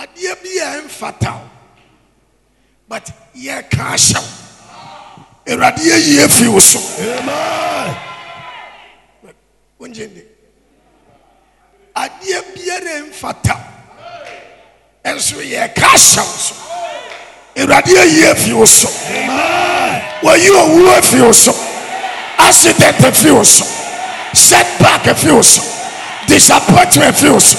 adeɛ 0.01 0.33
bi 0.43 0.51
a 0.65 0.69
ɛmfata 0.79 1.31
wo 1.39 1.47
but 2.89 3.07
yɛka 3.35 3.83
ahyɛ 3.95 4.19
wo 4.21 4.50
awurade 5.51 5.83
yɛyi 5.83 6.23
afi 6.25 6.47
wo 6.49 6.61
so. 6.61 6.79
Wongye 9.81 10.07
nde 10.07 10.23
adeɛ 11.95 12.39
biara 12.55 12.93
ɛmfata 13.03 13.55
wo. 13.55 15.11
Ɛnso 15.11 15.43
yɛka 15.43 15.87
ahyɛ 15.87 16.23
wo 16.23 16.37
so. 16.39 16.55
Awurade 17.57 17.91
yɛyi 17.91 18.31
afi 18.31 18.53
wo 18.53 18.65
so. 18.65 18.89
Wɔyi 20.23 20.49
owuo 20.55 20.99
afi 20.99 21.21
wo 21.21 21.33
so. 21.33 21.53
Accident 22.39 22.99
afi 23.03 23.31
wo 23.35 23.43
so. 23.43 23.65
Setback 24.33 25.03
afi 25.05 25.33
wo 25.35 25.43
so. 25.43 25.63
Disappointment 26.29 27.15
afi 27.17 27.29
wo 27.33 27.39
so. 27.39 27.59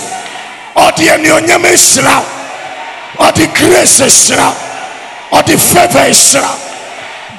Ɔde 0.75 1.11
anuonyam 1.11 1.65
ahyira 1.65 2.23
wo. 2.23 3.25
Ɔde 3.25 3.53
grace 3.53 3.99
ahyira 3.99 4.47
wo. 4.47 5.37
Ɔde 5.39 5.59
favor 5.59 5.99
ahyira 5.99 6.47
wo 6.47 6.70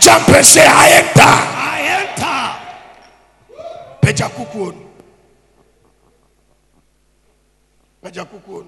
jump 0.04 0.28
and 0.30 0.44
say 0.44 0.66
i 0.66 0.88
enter 1.00 1.32
I 1.72 1.78
enter. 1.98 2.40
Peja 4.02 4.28
kukun. 4.36 4.76
Peja 8.02 8.24
kukun. 8.26 8.66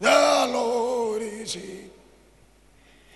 the 0.00 0.48
lord 0.52 1.22
is 1.22 1.56
in 1.56 1.90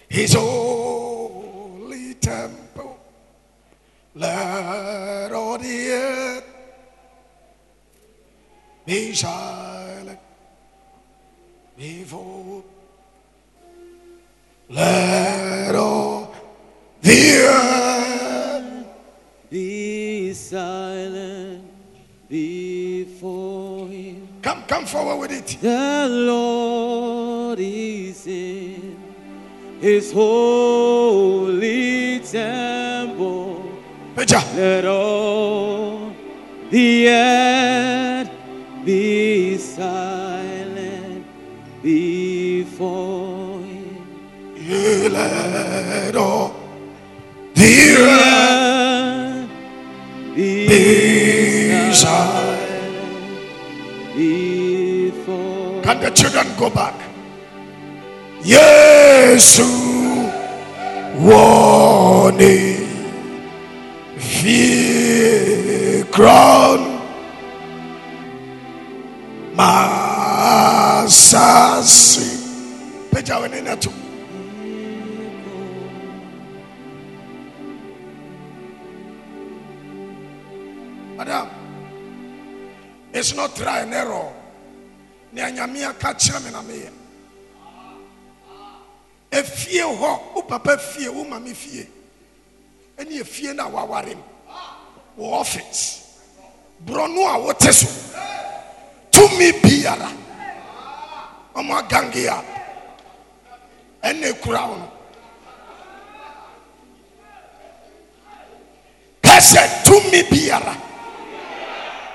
his 0.08 0.32
holy 0.34 2.14
temple 2.14 2.98
let 4.14 5.30
all 5.32 5.58
the 5.58 5.90
earth 5.90 6.44
be 8.86 9.12
silent 9.12 9.67
before 11.78 12.64
let 14.68 15.74
all 15.76 16.34
the 17.00 17.46
earth 17.46 18.86
Be 19.48 20.34
silent 20.34 21.62
before 22.28 23.86
him. 23.88 24.28
come 24.42 24.62
come 24.66 24.84
forward 24.84 25.16
with 25.20 25.30
it. 25.32 25.56
The 25.62 26.06
Lord 26.10 27.58
is 27.60 28.26
in 28.26 28.96
his 29.80 30.12
holy 30.12 32.18
temple. 32.20 33.62
pagya 34.16 34.42
Let 34.56 34.84
all 34.84 36.12
the 36.70 37.08
earth 37.08 38.30
be 38.84 39.56
silent 39.56 40.07
before 42.78 43.58
let 45.10 46.14
all 46.14 46.54
the 47.54 47.96
earth 47.98 49.50
be 50.36 51.92
silent 51.92 53.34
before 54.14 55.82
Can 55.82 55.98
the 56.00 56.10
children 56.10 56.46
go 56.56 56.70
back? 56.70 56.94
Yesu 58.44 59.66
woni. 61.18 62.58
Fi 64.18 66.04
crown 66.12 66.80
masasi 69.56 71.18
peja 73.18 73.38
wani 73.38 73.60
na 73.62 73.74
to 73.76 73.90
madam 81.16 81.48
it's 83.12 83.34
not 83.34 83.56
try 83.56 83.80
and 83.80 83.92
error. 83.94 84.32
Nea 85.32 85.50
nyame 85.50 85.84
aka 85.84 86.14
kyerɛ 86.14 86.44
me 86.44 86.50
na 86.50 86.62
meyɛ. 86.62 86.90
Efie 89.32 89.82
hɔ 89.82 90.34
wo 90.34 90.42
papa 90.42 90.78
fie 90.78 91.08
wo 91.08 91.24
mame 91.24 91.52
fie. 91.54 91.88
Ɛne 92.98 93.20
efie 93.20 93.52
no 93.56 93.66
a 93.66 93.70
waware 93.70 94.14
m 94.14 94.22
wɔ 95.18 95.40
ɔfis 95.40 96.04
borɔno 96.86 97.34
a 97.34 97.38
wote 97.40 97.72
so. 97.72 97.88
Tumi 99.10 99.50
biara. 99.60 100.08
Ɔmo 101.56 101.82
agange 101.82 102.26
a 102.28 102.57
ɛna 104.08 104.26
ekura 104.32 104.60
wo 104.68 104.76
no 104.76 104.88
kɛsɛ 109.22 109.84
tumi 109.84 110.22
biara. 110.30 110.74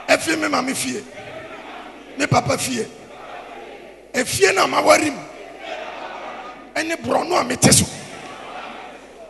Efi 0.08 0.36
me 0.38 0.48
mame 0.48 0.74
fie. 0.74 1.04
Ne 2.18 2.28
papa 2.28 2.58
fie. 2.58 2.86
Efie 4.14 4.54
na 4.54 4.68
ma 4.68 4.82
wari 4.82 5.10
mu. 5.10 5.20
Ɛne 6.76 6.96
borɔno 7.02 7.40
a 7.40 7.44
mete 7.44 7.72
so. 7.72 7.86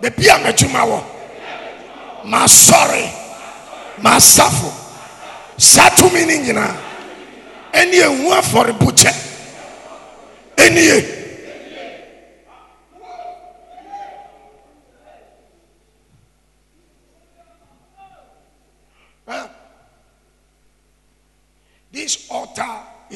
Beebi 0.01 0.27
a 0.29 0.37
m'adwuma 0.39 0.81
wɔ. 0.85 1.03
M'asɔre 2.25 3.09
m'asafo 4.01 4.71
saa 5.57 5.89
tumi 5.95 6.25
ne 6.25 6.37
nyinaa. 6.39 6.75
Ɛne 7.73 7.93
ehu 7.93 8.31
afɔrebukyɛ. 8.31 9.13
Ɛnie 10.57 11.22
Huh? 11.22 11.22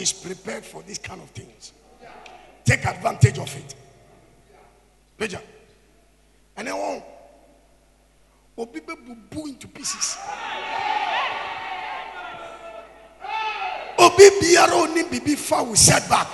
Is 0.07 0.13
prepared 0.13 0.63
for 0.63 0.81
this 0.83 0.97
kind 0.97 1.21
of 1.21 1.29
things. 1.31 1.73
Take 2.63 2.85
advantage 2.85 3.37
of 3.39 3.55
it. 3.55 3.75
Peja. 5.17 5.41
And 6.55 6.67
then 6.67 6.77
one. 6.77 7.03
Obi 8.57 8.79
bubu 8.79 9.47
into 9.47 9.67
pieces. 9.67 10.17
Obi 13.99 14.29
biara 14.39 14.73
oni 14.73 15.03
bibi 15.03 15.35
fa 15.35 15.63
will 15.63 15.75
set 15.75 16.07
back. 16.09 16.27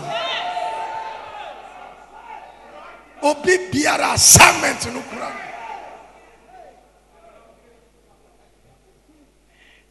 Obi 3.22 3.58
biara 3.72 4.14
assignment 4.14 4.94
no 4.94 5.02
kura. 5.02 5.32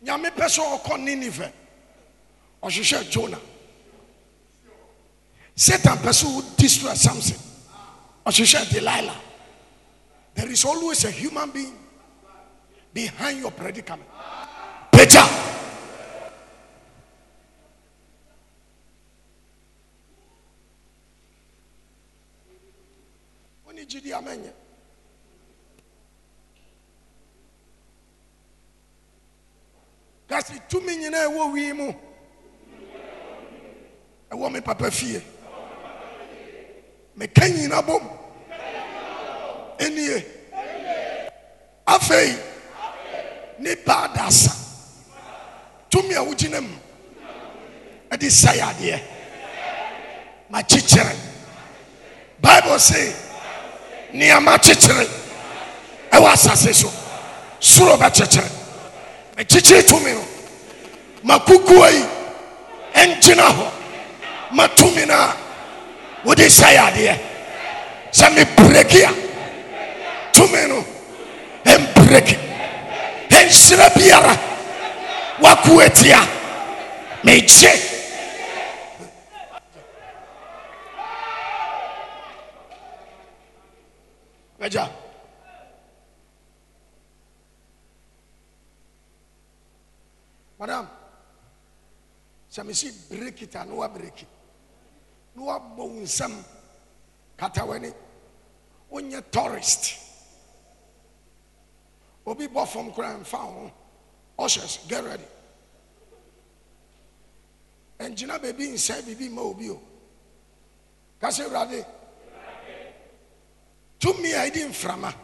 Nyame 0.04 0.30
pɛ 0.30 0.46
sɛ 0.48 0.62
ɔkɔ 0.78 1.00
Nineveh 1.00 1.52
ɔhwehwɛ 2.62 3.10
Jonah 3.10 3.40
Satan 5.54 5.98
pɛ 5.98 6.10
sɛ 6.12 6.24
wo 6.34 6.42
destroy 6.56 6.94
Samson. 6.94 7.38
Ɔhwehwɛ 8.26 8.70
Delilah. 8.70 9.20
There 10.34 10.50
is 10.50 10.64
always 10.64 11.04
a 11.04 11.10
human 11.10 11.50
being 11.50 11.78
behind 12.92 13.40
your 13.40 13.50
predicament. 13.50 14.08
Peter. 14.90 15.22
Wone 23.66 23.84
gyidi 23.86 24.12
amɛnyɛ 24.12 24.52
kasi 30.28 30.54
tumi 30.68 30.96
nyinaa 30.96 31.28
ɛwɔ 31.28 31.52
wii 31.52 31.72
mu 31.76 31.92
ɛwɔ 34.30 34.52
me 34.52 34.60
papa 34.62 34.90
fie 34.90 35.20
meka 37.16 37.48
nyina 37.48 37.82
bom. 37.82 38.02
Ɛnie 39.78 40.24
afei 41.86 42.36
nipa 43.58 44.04
ada 44.04 44.24
asa 44.26 44.52
tumi 45.90 46.14
a 46.14 46.22
wogyina 46.22 46.60
mu 46.60 46.76
ɛde 48.10 48.30
sae 48.30 48.60
adeɛ. 48.60 49.00
Makyekyere. 50.52 51.16
Bible 52.40 52.78
se 52.78 53.14
neama 54.12 54.58
kyekyere. 54.58 55.08
Ɛwɔ 56.12 56.28
asase 56.32 56.74
so. 56.74 56.92
Soro 57.60 57.96
bɛkyekyere. 57.96 58.50
Makyekyere 59.36 59.82
tumi 59.88 60.12
no. 60.12 60.24
Makokoa 61.24 61.90
yi. 61.90 62.04
Ɛngyina 62.94 63.48
hɔ. 63.48 63.70
Matumi 64.52 65.06
no 65.08 65.14
a 65.14 65.36
wode 66.24 66.46
sɛe 66.58 66.78
adeɛ 66.86 67.14
sɛ 68.18 68.26
mebreki 68.34 69.02
a 69.04 69.10
tumi 70.32 70.62
no 70.68 70.78
ɛmbreki 71.64 72.36
ɛnhyira 73.38 73.86
biara 73.96 74.34
wako 75.42 75.80
atia 75.80 76.20
megye 77.24 77.72
agya 84.60 84.88
madam. 90.58 90.86
Sɛ 92.52 92.62
mesi 92.64 92.92
breki 93.10 93.46
ta 93.48 93.64
na 93.64 93.72
wabreki 93.74 94.26
na 95.34 95.42
wabɔ 95.42 95.76
wo 95.76 96.00
nsɛm 96.00 96.32
kata 97.36 97.62
w'ani. 97.64 97.92
Wonyɛ 98.90 99.22
tourist. 99.30 99.96
Obi 102.26 102.46
bɔ 102.46 102.66
fam 102.68 102.92
koraa 102.92 103.18
mfa 103.18 103.38
ho. 103.38 103.72
Ushers 104.38 104.78
get 104.88 105.04
ready. 105.04 105.24
Ɛngyina 107.98 108.38
baabi 108.38 108.68
nsɛe 108.74 109.02
biribi 109.02 109.28
mma 109.30 109.42
obi 109.42 109.70
o. 109.70 109.80
Ka 111.20 111.28
sɛ 111.28 111.46
awurade. 111.48 111.84
Tumi 113.98 114.32
a 114.34 114.50
ɛdi 114.50 114.68
mframa. 114.68 115.14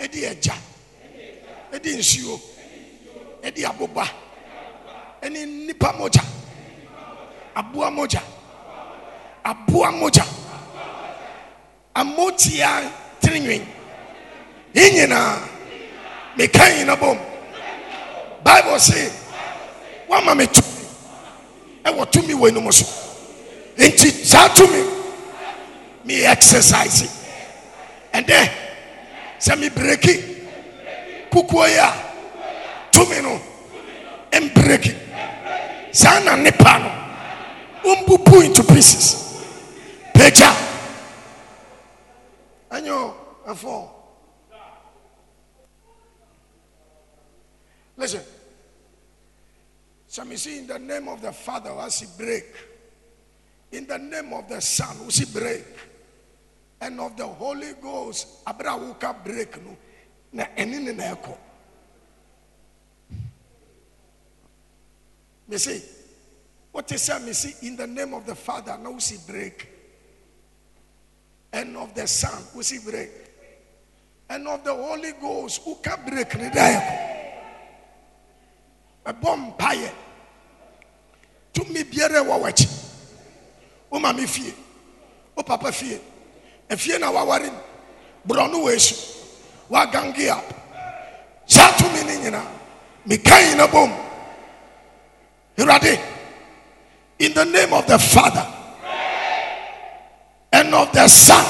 Ɛdi 0.00 0.28
agya. 0.30 0.54
Ɛdi 1.72 1.96
nsuo. 1.98 2.40
Ɛdi 3.42 3.64
aboba. 3.64 4.04
Ɛne 5.22 5.66
nipa 5.66 5.92
mogya 5.92 6.33
aboa 7.54 7.90
mogya 7.90 8.20
aboa 9.44 9.92
mogya 9.92 10.24
amotia 11.94 12.90
tirinwi 13.20 13.66
yi 14.74 14.90
nyinaa 14.90 15.38
meka 16.36 16.96
bom. 17.00 17.18
Bible 18.44 18.78
se 18.80 19.10
wama 20.08 20.34
me 20.36 20.46
tumi 20.46 20.84
ɛwɔ 21.84 22.10
tumi 22.10 22.34
wɔ 22.34 22.48
enum 22.50 22.72
so 22.72 22.84
nti 23.78 24.10
saa 24.24 24.48
tumi. 24.48 24.82
Me 26.04 26.24
exercise. 26.26 27.08
Ɛdɛ 28.12 28.50
sɛ 29.40 29.58
me 29.58 29.68
breki 29.70 30.22
kukuo 31.30 31.66
yi 31.68 31.76
a 31.78 31.92
tumi 32.92 33.22
no. 33.22 33.40
Mbreki 34.32 34.94
saa 35.92 36.18
na 36.20 36.36
nipa 36.36 36.78
no 36.78 37.03
wombubu 37.84 38.42
into 38.44 38.62
pieces. 38.64 39.36
Pagya 40.14 40.50
ɛnyɛ 42.70 42.90
o 42.90 43.14
ɛfɔ 43.46 43.90
listen. 47.96 48.22
Some 50.08 50.30
you 50.30 50.36
see 50.36 50.58
in 50.58 50.66
the 50.68 50.78
name 50.78 51.08
of 51.08 51.20
the 51.20 51.32
father 51.32 51.74
was 51.74 51.98
he 52.00 52.06
break? 52.16 52.46
In 53.72 53.86
the 53.86 53.98
name 53.98 54.32
of 54.32 54.48
the 54.48 54.60
son 54.60 55.04
was 55.06 55.16
he 55.16 55.24
break? 55.26 55.64
And 56.80 57.00
of 57.00 57.16
the 57.16 57.26
holy 57.26 57.72
ghost 57.82 58.44
abere 58.44 58.94
a 59.02 59.14
break 59.14 59.62
no? 59.64 59.76
Na 60.32 60.46
ne 60.56 60.92
na 60.92 61.14
ɛkɔ 61.14 61.36
mesi 66.74 66.82
wote 66.82 66.94
sɛ 66.96 67.20
mesi 67.24 67.62
in 67.62 67.76
the 67.76 67.86
name 67.86 68.14
of 68.14 68.26
the 68.26 68.34
father 68.34 68.76
na 68.82 68.90
wosi 68.90 69.24
break. 69.26 69.68
And 71.52 71.76
of 71.76 71.94
the 71.94 72.06
son 72.06 72.42
wosi 72.54 72.84
break. 72.84 73.10
And 74.28 74.48
of 74.48 74.64
the 74.64 74.74
holy 74.74 75.12
ghost 75.20 75.62
who 75.64 75.76
can 75.82 75.98
break 76.06 76.30
da 76.30 76.80
ɛkɔ 79.06 79.20
ɛbɔ 79.20 79.56
mpaeɛ 79.56 79.90
tumi 81.52 81.84
biara 81.84 82.22
ɛwɔ 82.24 82.40
w'akyi 82.42 82.68
wo 83.90 83.98
oh, 83.98 84.00
maame 84.00 84.26
fie 84.26 84.50
wo 85.36 85.40
oh, 85.40 85.42
papa 85.42 85.70
fie 85.70 86.00
efie 86.68 86.98
na 86.98 87.10
waware 87.12 87.50
mu 87.52 87.58
borɔno 88.26 88.64
wɔ 88.64 88.74
esu 88.74 88.94
wagange 89.70 90.28
up? 90.30 90.44
Ne 92.06 92.16
nyinaa 92.16 92.46
meka 93.06 93.38
yi 93.40 93.54
na 93.56 93.66
bom 93.66 93.92
awurade 95.58 96.13
in 97.18 97.32
the 97.34 97.44
name 97.44 97.72
of 97.72 97.86
the 97.86 97.98
father. 97.98 98.46
And 100.52 100.74
of 100.74 100.92
the 100.92 101.08
son. 101.08 101.44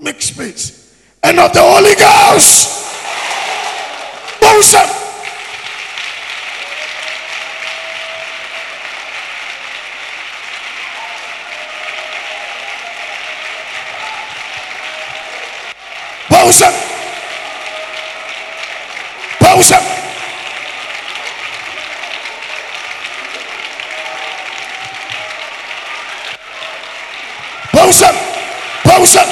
Make 0.00 0.20
space 0.20 0.94
and 1.22 1.38
of 1.38 1.52
the 1.52 1.60
holy 1.60 1.94
ghost. 1.94 2.82
Bonsam 4.40 5.04
bonsam 16.44 16.74
bonsam 19.40 19.84
bonsam 27.72 28.16
bonsam 28.84 29.28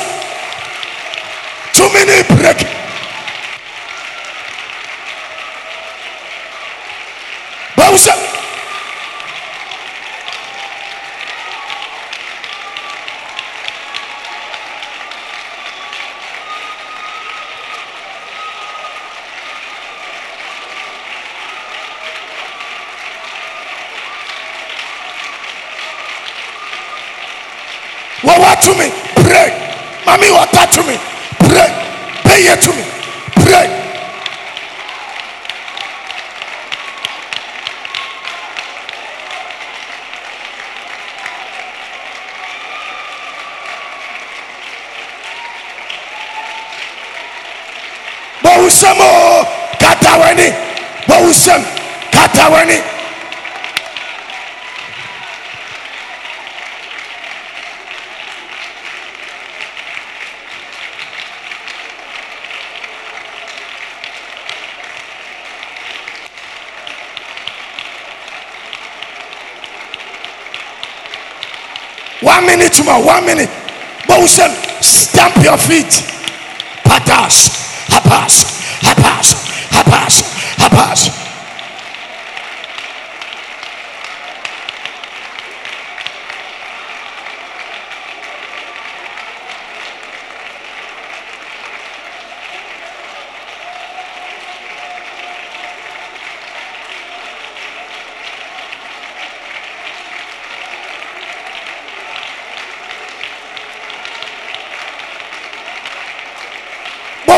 tumi 1.74 2.05
ne 2.07 2.22
break 2.22 2.61
bonsam 7.76 8.32
wɔwɔ 28.25 28.51
tumi 28.62 28.89
pray. 29.25 29.51
Mami 30.07 30.27
wɔta 30.37 30.66
tumi 30.75 30.99
pray. 31.49 31.70
Bɛyɛ 32.25 32.57
tumi 32.62 32.85
pray. 33.45 33.68
Bɔwusɛm 48.43 49.01
o. 49.01 49.47
Kata 49.79 50.12
w'ani 50.20 50.49
bɔwusɛm 51.09 51.62
kata 52.12 52.45
One 72.83 72.97
minute 72.97 73.07
one 73.07 73.26
minute. 73.26 73.51
Bowsem, 74.09 74.51
stamp 74.80 75.37
your 75.37 75.57
feet. 75.57 76.03
Patas, 76.83 77.51
hapas, 77.89 78.45
hapas, 78.83 79.37
hapas. 79.78 80.22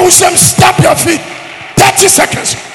Bowsem, 0.05 0.37
stamp 0.37 0.79
your 0.81 0.95
feet. 0.97 1.21
30 1.77 2.09
seconds. 2.09 2.74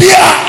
Yeah! 0.00 0.47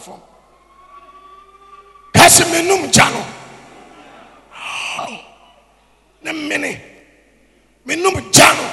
fam 0.00 0.20
ɛsɛ 2.30 2.44
menom 2.52 2.82
gya 2.92 3.06
no. 3.10 3.22
Ne 6.22 6.32
mene. 6.32 6.70
Menom 7.86 8.14
gya 8.32 8.48
no. 8.54 8.64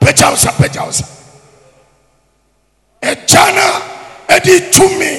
Pagyawo 0.00 0.36
sa 0.36 0.50
pagyawo 0.52 0.90
sa. 0.92 1.04
Agya 3.02 3.44
no 3.54 3.66
ade 4.34 4.70
tumi 4.72 5.12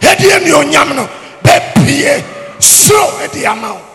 ɛde 0.00 0.26
anuonyam 0.36 0.94
no 0.94 1.04
bɛpie 1.42 2.22
soro 2.60 3.18
ade 3.24 3.44
ama 3.46 3.72
wo. 3.74 3.87